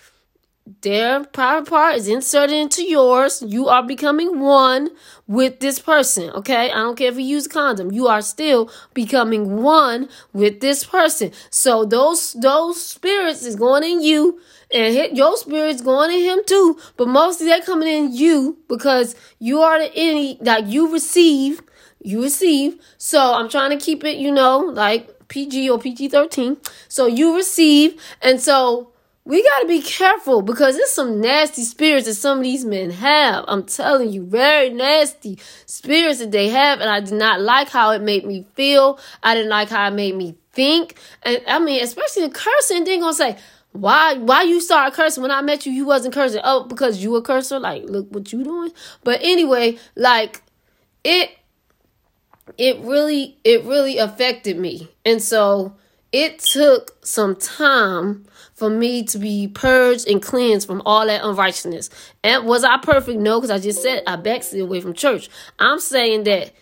Their 0.82 1.26
private 1.26 1.69
part 1.69 1.97
is 1.97 2.08
inserted 2.08 2.56
into 2.56 2.84
yours. 2.84 3.43
You 3.45 3.67
are 3.67 3.84
becoming 3.86 4.39
one 4.39 4.91
with 5.28 5.60
this 5.60 5.78
person. 5.80 6.30
Okay. 6.30 6.71
I 6.71 6.76
don't 6.76 6.97
care 6.97 7.12
if 7.12 7.17
you 7.17 7.26
use 7.26 7.47
a 7.47 7.50
condom. 7.50 7.91
You 7.91 8.08
are 8.08 8.21
still 8.21 8.71
becoming 8.93 9.62
one 9.62 10.08
with 10.32 10.62
this 10.62 10.86
person. 10.86 11.32
So 11.50 11.84
those 11.84 12.32
those 12.32 12.82
spirits 12.82 13.45
is 13.45 13.58
going 13.58 13.84
in 13.84 14.02
you 14.02 14.39
and 14.71 14.93
hit 14.93 15.17
your 15.17 15.36
spirit's 15.36 15.82
going 15.82 16.12
in 16.12 16.23
him 16.23 16.39
too. 16.45 16.80
But 16.95 17.10
mostly 17.10 17.47
they're 17.47 17.62
coming 17.62 17.89
in 17.89 18.13
you 18.13 18.58
because 18.69 19.17
you 19.39 19.60
are 19.60 19.80
the 19.80 19.91
any 19.95 20.38
that 20.39 20.67
you 20.67 20.93
receive 20.93 21.62
you 22.01 22.21
receive. 22.21 22.79
So 22.97 23.33
I'm 23.33 23.49
trying 23.49 23.77
to 23.77 23.83
keep 23.83 24.03
it, 24.03 24.17
you 24.17 24.31
know, 24.31 24.60
like 24.60 25.27
PG 25.27 25.69
or 25.69 25.79
PG 25.79 26.10
13. 26.10 26.57
So 26.88 27.05
you 27.05 27.36
receive. 27.36 28.01
And 28.21 28.39
so 28.39 28.91
we 29.25 29.43
got 29.43 29.60
to 29.60 29.67
be 29.67 29.81
careful 29.81 30.41
because 30.41 30.77
there's 30.77 30.91
some 30.91 31.19
nasty 31.19 31.63
spirits 31.63 32.07
that 32.07 32.13
some 32.13 32.38
of 32.38 32.43
these 32.43 32.63
men 32.63 32.91
have. 32.91 33.43
I'm 33.47 33.63
telling 33.63 34.10
you, 34.10 34.23
very 34.25 34.69
nasty 34.69 35.38
spirits 35.65 36.19
that 36.19 36.31
they 36.31 36.49
have. 36.49 36.79
And 36.79 36.89
I 36.89 37.01
did 37.01 37.13
not 37.13 37.41
like 37.41 37.69
how 37.69 37.91
it 37.91 38.01
made 38.01 38.25
me 38.25 38.45
feel. 38.55 38.99
I 39.21 39.36
didn't 39.36 39.49
like 39.49 39.69
how 39.69 39.88
it 39.88 39.93
made 39.93 40.15
me 40.15 40.36
think. 40.53 40.97
And 41.23 41.41
I 41.45 41.60
mean, 41.60 41.83
especially 41.83 42.27
the 42.27 42.33
cursing, 42.33 42.86
they 42.86 42.97
gonna 42.99 43.13
say, 43.13 43.38
why 43.73 44.15
why 44.15 44.43
you 44.43 44.60
start 44.62 44.93
cursing 44.93 45.21
when 45.21 45.31
I 45.31 45.41
met 45.41 45.65
you 45.65 45.71
you 45.71 45.86
wasn't 45.86 46.13
cursing 46.13 46.41
oh 46.43 46.63
because 46.63 47.03
you 47.03 47.15
a 47.15 47.21
curser 47.21 47.60
like 47.60 47.83
look 47.83 48.07
what 48.10 48.31
you 48.33 48.43
doing 48.43 48.71
but 49.03 49.19
anyway 49.21 49.77
like 49.95 50.41
it 51.03 51.37
it 52.57 52.79
really 52.79 53.38
it 53.43 53.63
really 53.65 53.97
affected 53.97 54.57
me 54.57 54.89
and 55.05 55.21
so 55.21 55.75
it 56.12 56.39
took 56.39 56.95
some 57.05 57.36
time 57.36 58.25
for 58.53 58.69
me 58.69 59.03
to 59.03 59.19
be 59.19 59.47
purged 59.47 60.07
and 60.07 60.21
cleansed 60.21 60.65
from 60.65 60.81
all 60.86 61.05
that 61.05 61.23
unrighteousness 61.23 61.89
and 62.23 62.45
was 62.45 62.63
I 62.63 62.77
perfect 62.77 63.19
no 63.19 63.39
because 63.39 63.51
I 63.51 63.60
just 63.60 63.81
said 63.81 64.03
I 64.07 64.15
backslid 64.15 64.62
away 64.62 64.81
from 64.81 64.93
church 64.93 65.29
I'm 65.60 65.79
saying 65.79 66.23
that 66.23 66.53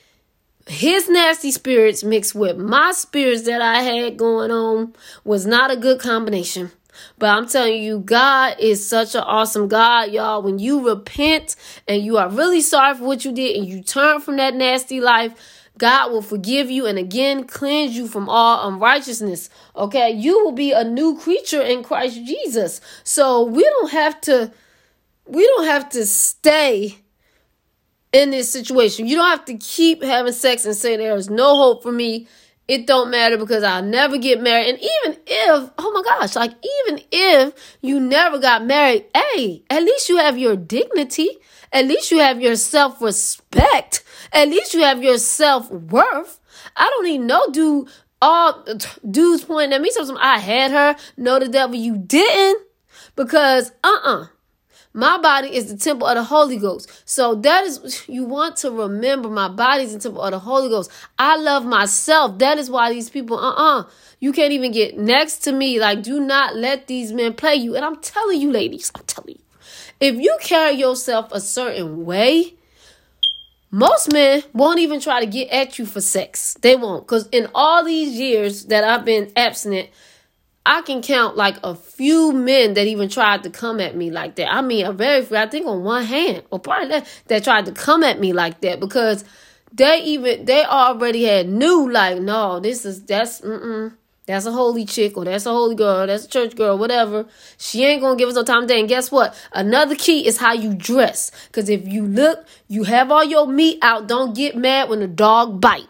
his 0.67 1.07
nasty 1.09 1.51
spirits 1.51 2.03
mixed 2.03 2.33
with 2.33 2.57
my 2.57 2.91
spirits 2.91 3.43
that 3.43 3.61
I 3.61 3.81
had 3.81 4.17
going 4.17 4.51
on 4.51 4.93
was 5.23 5.45
not 5.45 5.71
a 5.71 5.77
good 5.77 5.99
combination. 5.99 6.71
But 7.19 7.27
I'm 7.27 7.47
telling 7.47 7.83
you, 7.83 7.99
God 7.99 8.55
is 8.59 8.87
such 8.87 9.15
an 9.15 9.21
awesome 9.21 9.67
God, 9.67 10.11
y'all. 10.11 10.41
When 10.41 10.59
you 10.59 10.87
repent 10.87 11.55
and 11.87 12.01
you 12.01 12.17
are 12.17 12.29
really 12.29 12.61
sorry 12.61 12.95
for 12.95 13.03
what 13.03 13.25
you 13.25 13.31
did 13.31 13.57
and 13.57 13.67
you 13.67 13.83
turn 13.83 14.21
from 14.21 14.37
that 14.37 14.55
nasty 14.55 15.01
life, 15.01 15.33
God 15.77 16.11
will 16.11 16.21
forgive 16.21 16.71
you 16.71 16.85
and 16.85 16.97
again 16.97 17.45
cleanse 17.45 17.95
you 17.95 18.07
from 18.07 18.29
all 18.29 18.67
unrighteousness. 18.67 19.49
Okay, 19.75 20.11
you 20.11 20.43
will 20.43 20.51
be 20.51 20.71
a 20.71 20.83
new 20.83 21.17
creature 21.17 21.61
in 21.61 21.83
Christ 21.83 22.15
Jesus. 22.25 22.81
So 23.03 23.43
we 23.43 23.63
don't 23.63 23.91
have 23.91 24.21
to, 24.21 24.51
we 25.25 25.45
don't 25.45 25.65
have 25.65 25.89
to 25.89 26.05
stay 26.05 26.99
in 28.13 28.31
this 28.31 28.51
situation. 28.51 29.07
You 29.07 29.17
don't 29.17 29.29
have 29.29 29.45
to 29.45 29.57
keep 29.57 30.03
having 30.03 30.33
sex 30.33 30.65
and 30.65 30.75
say 30.75 30.95
there 30.95 31.15
is 31.15 31.29
no 31.29 31.55
hope 31.55 31.83
for 31.83 31.91
me 31.91 32.27
it 32.67 32.87
don't 32.87 33.11
matter 33.11 33.37
because 33.37 33.63
I'll 33.63 33.83
never 33.83 34.17
get 34.17 34.41
married. 34.41 34.69
And 34.69 34.79
even 34.79 35.19
if, 35.27 35.69
oh 35.77 35.91
my 35.91 36.01
gosh, 36.01 36.35
like 36.35 36.53
even 36.87 37.03
if 37.11 37.53
you 37.81 37.99
never 37.99 38.39
got 38.39 38.65
married, 38.65 39.05
hey, 39.13 39.63
at 39.69 39.83
least 39.83 40.09
you 40.09 40.17
have 40.17 40.37
your 40.37 40.55
dignity. 40.55 41.29
At 41.71 41.85
least 41.85 42.09
you 42.09 42.19
have 42.19 42.41
your 42.41 42.55
self 42.55 43.01
respect. 43.01 44.03
At 44.35 44.49
least 44.49 44.73
you 44.73 44.81
have 44.83 45.01
your 45.01 45.17
self 45.17 45.71
worth. 45.71 46.39
I 46.75 46.89
don't 46.89 47.05
need 47.05 47.19
no 47.21 47.49
dude, 47.51 47.87
all 48.21 48.65
dudes 49.09 49.45
pointing 49.45 49.73
at 49.73 49.81
me. 49.81 49.89
So 49.91 50.17
I 50.19 50.39
had 50.39 50.71
her. 50.71 50.95
No, 51.17 51.39
the 51.39 51.47
devil, 51.47 51.75
you 51.75 51.97
didn't. 51.97 52.67
Because, 53.15 53.71
uh 53.83 53.87
uh-uh. 53.87 54.23
uh 54.23 54.27
my 54.93 55.17
body 55.17 55.53
is 55.53 55.69
the 55.69 55.77
temple 55.77 56.07
of 56.07 56.15
the 56.15 56.23
Holy 56.23 56.55
Ghost. 56.57 56.89
So 57.03 57.35
that 57.35 57.65
is, 57.65 58.05
you 58.07 58.23
want 58.23 58.55
to 58.57 58.71
remember 58.71 59.29
my 59.29 59.49
body 59.49 59.83
is 59.83 59.93
the 59.93 59.99
temple 59.99 60.21
of 60.21 60.31
the 60.31 60.39
Holy 60.39 60.69
Ghost. 60.69 60.89
I 61.19 61.35
love 61.35 61.65
myself. 61.65 62.37
That 62.39 62.57
is 62.57 62.69
why 62.69 62.93
these 62.93 63.09
people, 63.09 63.37
uh 63.37 63.51
uh-uh, 63.51 63.79
uh, 63.81 63.83
you 64.21 64.31
can't 64.31 64.53
even 64.53 64.71
get 64.71 64.97
next 64.97 65.39
to 65.39 65.51
me. 65.51 65.81
Like, 65.81 66.01
do 66.01 66.21
not 66.21 66.55
let 66.55 66.87
these 66.87 67.11
men 67.11 67.33
play 67.33 67.55
you. 67.55 67.75
And 67.75 67.83
I'm 67.83 67.97
telling 67.97 68.39
you, 68.39 68.51
ladies, 68.51 68.89
I'm 68.95 69.03
telling 69.03 69.35
you, 69.35 69.41
if 69.99 70.15
you 70.15 70.37
carry 70.41 70.75
yourself 70.75 71.29
a 71.33 71.41
certain 71.41 72.05
way, 72.05 72.55
most 73.71 74.11
men 74.11 74.43
won't 74.53 74.79
even 74.79 74.99
try 74.99 75.19
to 75.19 75.25
get 75.25 75.49
at 75.49 75.77
you 75.77 75.85
for 75.85 76.01
sex. 76.01 76.55
They 76.61 76.75
won't. 76.75 77.05
Because 77.05 77.27
in 77.29 77.47
all 77.53 77.83
these 77.83 78.17
years 78.17 78.65
that 78.65 78.83
I've 78.83 79.05
been 79.05 79.31
abstinent, 79.35 79.89
I 80.65 80.81
can 80.81 81.01
count 81.01 81.37
like 81.37 81.57
a 81.63 81.75
few 81.75 82.31
men 82.31 82.73
that 82.73 82.87
even 82.87 83.09
tried 83.09 83.43
to 83.43 83.49
come 83.49 83.79
at 83.79 83.95
me 83.95 84.09
like 84.09 84.35
that. 84.37 84.51
I 84.51 84.61
mean, 84.61 84.85
a 84.85 84.93
very 84.93 85.23
few, 85.23 85.37
I 85.37 85.47
think 85.47 85.67
on 85.67 85.83
one 85.83 86.03
hand, 86.03 86.43
or 86.49 86.59
probably 86.59 86.89
that, 86.89 87.21
that 87.27 87.43
tried 87.43 87.65
to 87.65 87.71
come 87.71 88.03
at 88.03 88.19
me 88.19 88.33
like 88.33 88.61
that 88.61 88.79
because 88.79 89.23
they 89.71 90.01
even, 90.03 90.45
they 90.45 90.63
already 90.65 91.25
had 91.25 91.49
knew 91.49 91.91
like, 91.91 92.19
no, 92.19 92.59
this 92.59 92.85
is, 92.85 93.03
that's, 93.03 93.41
mm-mm. 93.41 93.93
That's 94.27 94.47
a 94.47 94.51
holy 94.51 94.85
chick 94.85 95.17
or 95.17 95.25
that's 95.25 95.45
a 95.45 95.51
holy 95.51 95.75
girl, 95.75 96.07
that's 96.07 96.25
a 96.25 96.27
church 96.27 96.55
girl, 96.55 96.77
whatever. 96.77 97.27
She 97.57 97.85
ain't 97.85 98.01
gonna 98.01 98.15
give 98.15 98.29
us 98.29 98.35
no 98.35 98.43
time 98.43 98.61
today. 98.61 98.79
And 98.79 98.89
guess 98.89 99.11
what? 99.11 99.35
Another 99.53 99.95
key 99.95 100.25
is 100.25 100.37
how 100.37 100.53
you 100.53 100.73
dress. 100.73 101.31
Cause 101.51 101.69
if 101.69 101.87
you 101.87 102.03
look, 102.05 102.45
you 102.67 102.83
have 102.83 103.11
all 103.11 103.23
your 103.23 103.47
meat 103.47 103.77
out, 103.83 104.07
don't 104.07 104.35
get 104.35 104.55
mad 104.55 104.89
when 104.89 104.99
the 104.99 105.07
dog 105.07 105.61
bite. 105.61 105.87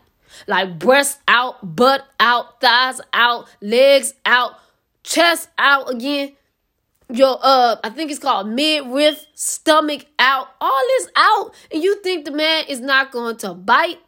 Like 0.47 0.77
breasts 0.77 1.19
out, 1.29 1.75
butt 1.75 2.05
out, 2.19 2.59
thighs 2.59 2.99
out, 3.13 3.47
legs 3.61 4.13
out, 4.25 4.59
chest 5.03 5.47
out 5.57 5.89
again. 5.89 6.33
Your 7.09 7.39
uh, 7.41 7.77
I 7.83 7.89
think 7.89 8.11
it's 8.11 8.19
called 8.19 8.49
midriff, 8.49 9.25
stomach 9.33 10.07
out, 10.19 10.49
all 10.59 10.81
this 10.97 11.07
out, 11.15 11.53
and 11.71 11.83
you 11.83 12.01
think 12.01 12.25
the 12.25 12.31
man 12.31 12.65
is 12.67 12.81
not 12.81 13.11
going 13.11 13.37
to 13.37 13.53
bite? 13.53 13.99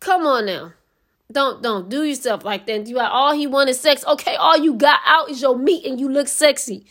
Come 0.00 0.26
on 0.26 0.46
now. 0.46 0.72
Don't 1.34 1.62
don't 1.62 1.88
do 1.88 2.04
yourself 2.04 2.44
like 2.44 2.66
that. 2.66 2.86
You 2.86 2.94
got 2.94 3.10
all 3.10 3.34
he 3.34 3.48
wanted 3.48 3.74
sex. 3.74 4.04
Okay, 4.06 4.36
all 4.36 4.56
you 4.56 4.74
got 4.74 5.00
out 5.04 5.28
is 5.28 5.42
your 5.42 5.58
meat 5.58 5.84
and 5.84 5.98
you 6.00 6.08
look 6.08 6.28
sexy. 6.28 6.86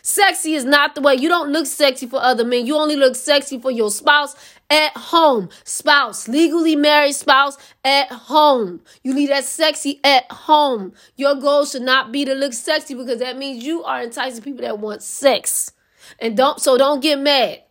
Sexy 0.00 0.54
is 0.54 0.64
not 0.64 0.94
the 0.94 1.00
way. 1.00 1.14
You 1.14 1.28
don't 1.28 1.50
look 1.50 1.66
sexy 1.66 2.06
for 2.06 2.22
other 2.22 2.44
men. 2.44 2.66
You 2.66 2.76
only 2.76 2.94
look 2.94 3.16
sexy 3.16 3.58
for 3.58 3.70
your 3.70 3.90
spouse 3.90 4.36
at 4.70 4.96
home. 4.96 5.48
Spouse, 5.64 6.28
legally 6.28 6.76
married 6.76 7.14
spouse 7.14 7.56
at 7.84 8.12
home. 8.12 8.82
You 9.02 9.12
need 9.12 9.30
that 9.30 9.44
sexy 9.44 10.00
at 10.04 10.30
home. 10.30 10.92
Your 11.16 11.34
goal 11.34 11.64
should 11.64 11.82
not 11.82 12.12
be 12.12 12.24
to 12.26 12.34
look 12.34 12.52
sexy 12.52 12.94
because 12.94 13.18
that 13.18 13.38
means 13.38 13.64
you 13.64 13.82
are 13.82 14.02
enticing 14.02 14.44
people 14.44 14.62
that 14.62 14.78
want 14.78 15.02
sex. 15.02 15.72
And 16.20 16.36
don't 16.36 16.60
so 16.60 16.78
don't 16.78 17.00
get 17.00 17.18
mad 17.18 17.62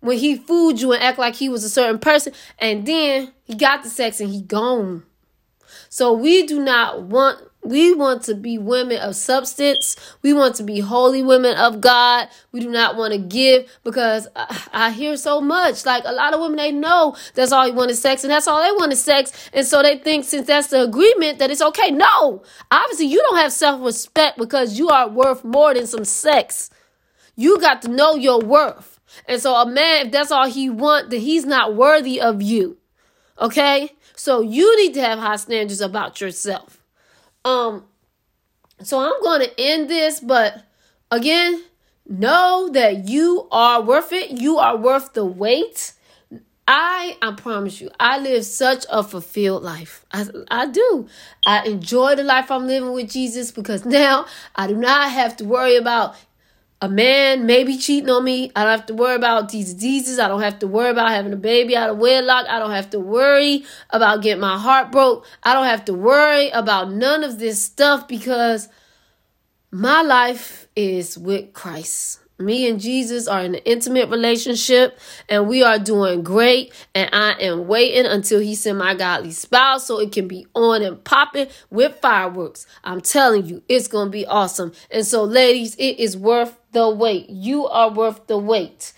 when 0.00 0.16
he 0.16 0.36
fooled 0.36 0.80
you 0.80 0.92
and 0.92 1.02
act 1.02 1.18
like 1.18 1.34
he 1.34 1.50
was 1.50 1.62
a 1.62 1.68
certain 1.68 1.98
person 1.98 2.32
and 2.58 2.86
then 2.86 3.32
he 3.44 3.54
got 3.54 3.82
the 3.82 3.90
sex 3.90 4.20
and 4.20 4.30
he 4.30 4.40
gone. 4.40 5.02
So 5.88 6.12
we 6.12 6.46
do 6.46 6.60
not 6.62 7.02
want 7.02 7.40
we 7.66 7.92
want 7.92 8.22
to 8.22 8.34
be 8.34 8.58
women 8.58 8.98
of 8.98 9.16
substance. 9.16 9.96
We 10.22 10.32
want 10.32 10.54
to 10.56 10.62
be 10.62 10.78
holy 10.80 11.22
women 11.22 11.56
of 11.56 11.80
God. 11.80 12.28
We 12.52 12.60
do 12.60 12.70
not 12.70 12.96
want 12.96 13.12
to 13.12 13.18
give 13.18 13.76
because 13.82 14.28
I, 14.36 14.62
I, 14.72 14.90
hear 14.92 15.16
so 15.16 15.40
much. 15.40 15.84
Like 15.84 16.04
a 16.06 16.12
lot 16.12 16.32
of 16.32 16.40
women, 16.40 16.58
they 16.58 16.70
know 16.70 17.16
that's 17.34 17.50
all 17.50 17.66
you 17.66 17.74
want 17.74 17.90
is 17.90 18.00
sex 18.00 18.22
and 18.22 18.30
that's 18.30 18.46
all 18.46 18.62
they 18.62 18.70
want 18.70 18.92
is 18.92 19.02
sex. 19.02 19.50
And 19.52 19.66
so 19.66 19.82
they 19.82 19.98
think 19.98 20.24
since 20.24 20.46
that's 20.46 20.68
the 20.68 20.82
agreement 20.82 21.40
that 21.40 21.50
it's 21.50 21.62
okay. 21.62 21.90
No, 21.90 22.42
obviously 22.70 23.06
you 23.06 23.18
don't 23.18 23.38
have 23.38 23.52
self 23.52 23.82
respect 23.82 24.38
because 24.38 24.78
you 24.78 24.88
are 24.88 25.08
worth 25.08 25.44
more 25.44 25.74
than 25.74 25.88
some 25.88 26.04
sex. 26.04 26.70
You 27.34 27.60
got 27.60 27.82
to 27.82 27.88
know 27.88 28.14
your 28.14 28.40
worth. 28.40 29.00
And 29.26 29.40
so 29.42 29.54
a 29.54 29.66
man, 29.66 30.06
if 30.06 30.12
that's 30.12 30.30
all 30.30 30.48
he 30.48 30.70
want, 30.70 31.10
then 31.10 31.20
he's 31.20 31.44
not 31.44 31.74
worthy 31.74 32.20
of 32.20 32.42
you. 32.42 32.78
Okay? 33.40 33.90
So 34.16 34.40
you 34.40 34.76
need 34.76 34.94
to 34.94 35.00
have 35.02 35.18
high 35.18 35.36
standards 35.36 35.80
about 35.80 36.20
yourself. 36.20 36.82
Um, 37.44 37.84
so 38.82 38.98
I'm 38.98 39.22
going 39.22 39.42
to 39.42 39.60
end 39.60 39.88
this, 39.88 40.20
but 40.20 40.64
again, 41.10 41.62
know 42.08 42.68
that 42.72 43.08
you 43.08 43.46
are 43.52 43.82
worth 43.82 44.12
it. 44.12 44.30
You 44.32 44.58
are 44.58 44.76
worth 44.76 45.12
the 45.12 45.24
wait. 45.24 45.92
I 46.68 47.16
I 47.22 47.32
promise 47.32 47.80
you, 47.80 47.90
I 48.00 48.18
live 48.18 48.44
such 48.44 48.86
a 48.90 49.04
fulfilled 49.04 49.62
life. 49.62 50.04
I 50.12 50.26
I 50.50 50.66
do. 50.66 51.06
I 51.46 51.64
enjoy 51.64 52.16
the 52.16 52.24
life 52.24 52.50
I'm 52.50 52.66
living 52.66 52.92
with 52.92 53.10
Jesus 53.10 53.52
because 53.52 53.84
now 53.84 54.26
I 54.56 54.66
do 54.66 54.74
not 54.74 55.10
have 55.10 55.36
to 55.36 55.44
worry 55.44 55.76
about 55.76 56.16
a 56.80 56.88
man 56.88 57.46
maybe 57.46 57.78
cheating 57.78 58.10
on 58.10 58.22
me. 58.22 58.52
I 58.54 58.64
don't 58.64 58.78
have 58.78 58.86
to 58.86 58.94
worry 58.94 59.16
about 59.16 59.48
these 59.48 59.72
diseases. 59.72 60.18
I 60.18 60.28
don't 60.28 60.42
have 60.42 60.58
to 60.58 60.66
worry 60.66 60.90
about 60.90 61.10
having 61.10 61.32
a 61.32 61.36
baby 61.36 61.76
out 61.76 61.90
of 61.90 61.98
wedlock. 61.98 62.46
I 62.48 62.58
don't 62.58 62.72
have 62.72 62.90
to 62.90 63.00
worry 63.00 63.64
about 63.90 64.22
getting 64.22 64.40
my 64.40 64.58
heart 64.58 64.92
broke. 64.92 65.26
I 65.42 65.54
don't 65.54 65.66
have 65.66 65.86
to 65.86 65.94
worry 65.94 66.50
about 66.50 66.92
none 66.92 67.24
of 67.24 67.38
this 67.38 67.62
stuff 67.62 68.06
because 68.06 68.68
my 69.70 70.02
life 70.02 70.68
is 70.76 71.16
with 71.16 71.54
Christ. 71.54 72.20
Me 72.38 72.68
and 72.68 72.78
Jesus 72.78 73.26
are 73.26 73.40
in 73.40 73.54
an 73.54 73.62
intimate 73.64 74.10
relationship 74.10 74.98
and 75.28 75.48
we 75.48 75.62
are 75.62 75.78
doing 75.78 76.22
great. 76.22 76.72
And 76.94 77.08
I 77.12 77.32
am 77.40 77.66
waiting 77.66 78.04
until 78.04 78.40
he 78.40 78.54
send 78.54 78.78
my 78.78 78.94
godly 78.94 79.32
spouse 79.32 79.86
so 79.86 80.00
it 80.00 80.12
can 80.12 80.28
be 80.28 80.46
on 80.54 80.82
and 80.82 81.02
popping 81.02 81.48
with 81.70 81.96
fireworks. 81.96 82.66
I'm 82.84 83.00
telling 83.00 83.46
you, 83.46 83.62
it's 83.68 83.88
going 83.88 84.08
to 84.08 84.10
be 84.10 84.26
awesome. 84.26 84.72
And 84.90 85.06
so, 85.06 85.24
ladies, 85.24 85.74
it 85.76 85.98
is 85.98 86.16
worth 86.16 86.58
the 86.72 86.90
wait. 86.90 87.30
You 87.30 87.66
are 87.66 87.90
worth 87.90 88.26
the 88.26 88.36
wait. 88.36 88.92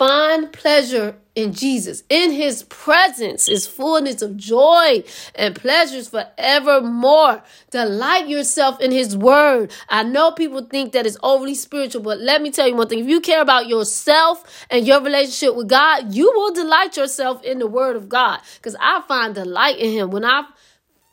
Find 0.00 0.50
pleasure 0.50 1.16
in 1.34 1.52
Jesus. 1.52 2.04
In 2.08 2.30
his 2.30 2.62
presence 2.62 3.48
is 3.48 3.66
fullness 3.66 4.22
of 4.22 4.34
joy 4.34 5.04
and 5.34 5.54
pleasures 5.54 6.08
forevermore. 6.08 7.42
Delight 7.70 8.26
yourself 8.26 8.80
in 8.80 8.92
his 8.92 9.14
word. 9.14 9.70
I 9.90 10.02
know 10.02 10.32
people 10.32 10.62
think 10.64 10.92
that 10.92 11.04
it's 11.04 11.18
overly 11.22 11.54
spiritual, 11.54 12.00
but 12.00 12.18
let 12.18 12.40
me 12.40 12.50
tell 12.50 12.66
you 12.66 12.76
one 12.76 12.88
thing. 12.88 13.00
If 13.00 13.08
you 13.08 13.20
care 13.20 13.42
about 13.42 13.66
yourself 13.68 14.42
and 14.70 14.86
your 14.86 15.02
relationship 15.02 15.54
with 15.54 15.68
God, 15.68 16.14
you 16.14 16.32
will 16.34 16.54
delight 16.54 16.96
yourself 16.96 17.44
in 17.44 17.58
the 17.58 17.66
word 17.66 17.94
of 17.94 18.08
God. 18.08 18.40
Because 18.54 18.76
I 18.80 19.02
find 19.06 19.34
delight 19.34 19.76
in 19.76 19.92
him. 19.92 20.10
When 20.10 20.24
I 20.24 20.44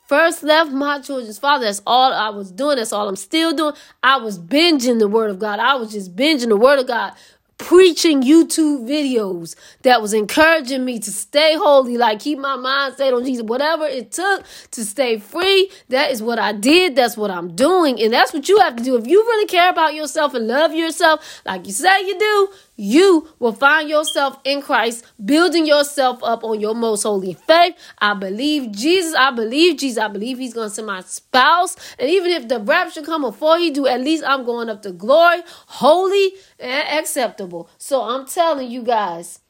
first 0.06 0.42
left 0.42 0.70
my 0.72 1.02
children's 1.02 1.38
father, 1.38 1.66
that's 1.66 1.82
all 1.86 2.10
I 2.10 2.30
was 2.30 2.50
doing. 2.50 2.78
That's 2.78 2.94
all 2.94 3.06
I'm 3.06 3.16
still 3.16 3.54
doing. 3.54 3.74
I 4.02 4.16
was 4.16 4.38
binging 4.38 4.98
the 4.98 5.08
word 5.08 5.28
of 5.30 5.38
God. 5.38 5.58
I 5.58 5.74
was 5.74 5.92
just 5.92 6.16
binging 6.16 6.48
the 6.48 6.56
word 6.56 6.78
of 6.78 6.86
God 6.86 7.12
preaching 7.58 8.22
YouTube 8.22 8.88
videos 8.88 9.54
that 9.82 10.00
was 10.00 10.14
encouraging 10.14 10.84
me 10.84 10.98
to 11.00 11.10
stay 11.10 11.56
holy, 11.56 11.96
like 11.96 12.20
keep 12.20 12.38
my 12.38 12.56
mind 12.56 12.94
stayed 12.94 13.12
on 13.12 13.24
Jesus. 13.24 13.42
Whatever 13.42 13.84
it 13.84 14.12
took 14.12 14.44
to 14.70 14.84
stay 14.84 15.18
free, 15.18 15.70
that 15.88 16.10
is 16.10 16.22
what 16.22 16.38
I 16.38 16.52
did. 16.52 16.96
That's 16.96 17.16
what 17.16 17.30
I'm 17.30 17.54
doing. 17.54 18.00
And 18.00 18.12
that's 18.12 18.32
what 18.32 18.48
you 18.48 18.58
have 18.60 18.76
to 18.76 18.82
do. 18.82 18.96
If 18.96 19.06
you 19.06 19.22
really 19.22 19.46
care 19.46 19.70
about 19.70 19.94
yourself 19.94 20.34
and 20.34 20.46
love 20.46 20.72
yourself, 20.72 21.42
like 21.44 21.66
you 21.66 21.72
say 21.72 22.06
you 22.06 22.18
do, 22.18 22.48
you 22.78 23.28
will 23.40 23.52
find 23.52 23.90
yourself 23.90 24.38
in 24.44 24.62
Christ, 24.62 25.04
building 25.22 25.66
yourself 25.66 26.22
up 26.22 26.44
on 26.44 26.60
your 26.60 26.76
most 26.76 27.02
holy 27.02 27.34
faith. 27.34 27.74
I 27.98 28.14
believe 28.14 28.70
Jesus. 28.70 29.14
I 29.14 29.32
believe 29.32 29.78
Jesus. 29.78 29.98
I 29.98 30.06
believe 30.06 30.38
He's 30.38 30.54
going 30.54 30.68
to 30.68 30.74
send 30.74 30.86
my 30.86 31.00
spouse. 31.00 31.76
And 31.98 32.08
even 32.08 32.30
if 32.30 32.46
the 32.46 32.60
rapture 32.60 33.02
come 33.02 33.22
before 33.22 33.58
He 33.58 33.70
do, 33.72 33.88
at 33.88 34.00
least 34.00 34.22
I'm 34.24 34.44
going 34.44 34.70
up 34.70 34.82
to 34.82 34.92
glory, 34.92 35.42
holy 35.66 36.34
and 36.60 36.88
acceptable. 37.00 37.68
So 37.78 38.02
I'm 38.02 38.26
telling 38.26 38.70
you 38.70 38.82
guys. 38.82 39.40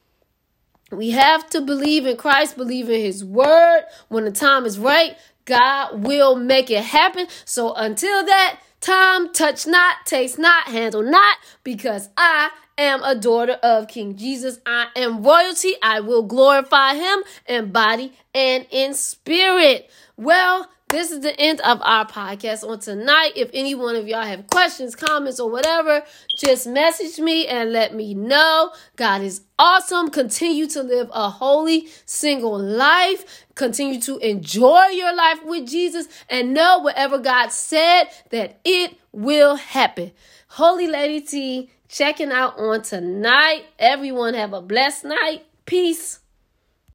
We 0.90 1.10
have 1.10 1.50
to 1.50 1.60
believe 1.60 2.06
in 2.06 2.16
Christ, 2.16 2.56
believe 2.56 2.88
in 2.88 3.02
His 3.02 3.22
word. 3.22 3.82
When 4.08 4.24
the 4.24 4.30
time 4.30 4.64
is 4.64 4.78
right, 4.78 5.18
God 5.44 6.02
will 6.02 6.34
make 6.34 6.70
it 6.70 6.82
happen. 6.82 7.26
So 7.44 7.74
until 7.74 8.24
that 8.24 8.60
time, 8.80 9.30
touch 9.34 9.66
not, 9.66 10.06
taste 10.06 10.38
not, 10.38 10.68
handle 10.68 11.02
not, 11.02 11.36
because 11.62 12.08
I 12.16 12.50
am 12.78 13.02
a 13.02 13.14
daughter 13.14 13.58
of 13.62 13.88
King 13.88 14.16
Jesus. 14.16 14.60
I 14.64 14.86
am 14.96 15.22
royalty. 15.22 15.74
I 15.82 16.00
will 16.00 16.22
glorify 16.22 16.94
him 16.94 17.22
in 17.46 17.72
body 17.72 18.12
and 18.34 18.66
in 18.70 18.94
spirit. 18.94 19.90
Well, 20.16 20.68
this 20.88 21.10
is 21.10 21.20
the 21.20 21.38
end 21.38 21.60
of 21.60 21.82
our 21.82 22.06
podcast 22.06 22.66
on 22.66 22.80
tonight. 22.80 23.32
If 23.36 23.50
any 23.52 23.74
one 23.74 23.94
of 23.94 24.08
y'all 24.08 24.22
have 24.22 24.46
questions, 24.46 24.96
comments, 24.96 25.38
or 25.38 25.50
whatever, 25.50 26.02
just 26.34 26.66
message 26.66 27.18
me 27.18 27.46
and 27.46 27.72
let 27.72 27.94
me 27.94 28.14
know. 28.14 28.72
God 28.96 29.20
is 29.20 29.42
awesome. 29.58 30.08
Continue 30.08 30.66
to 30.68 30.82
live 30.82 31.10
a 31.12 31.28
holy, 31.28 31.88
single 32.06 32.58
life. 32.58 33.44
Continue 33.54 34.00
to 34.00 34.16
enjoy 34.18 34.86
your 34.92 35.14
life 35.14 35.44
with 35.44 35.68
Jesus 35.68 36.08
and 36.30 36.54
know 36.54 36.78
whatever 36.78 37.18
God 37.18 37.52
said 37.52 38.04
that 38.30 38.58
it 38.64 38.96
will 39.12 39.56
happen. 39.56 40.12
Holy 40.48 40.86
Lady 40.86 41.20
T 41.20 41.70
checking 41.88 42.30
out 42.30 42.58
on 42.58 42.82
tonight. 42.82 43.64
Everyone 43.78 44.34
have 44.34 44.52
a 44.52 44.60
blessed 44.60 45.04
night. 45.04 45.44
Peace. 45.64 46.20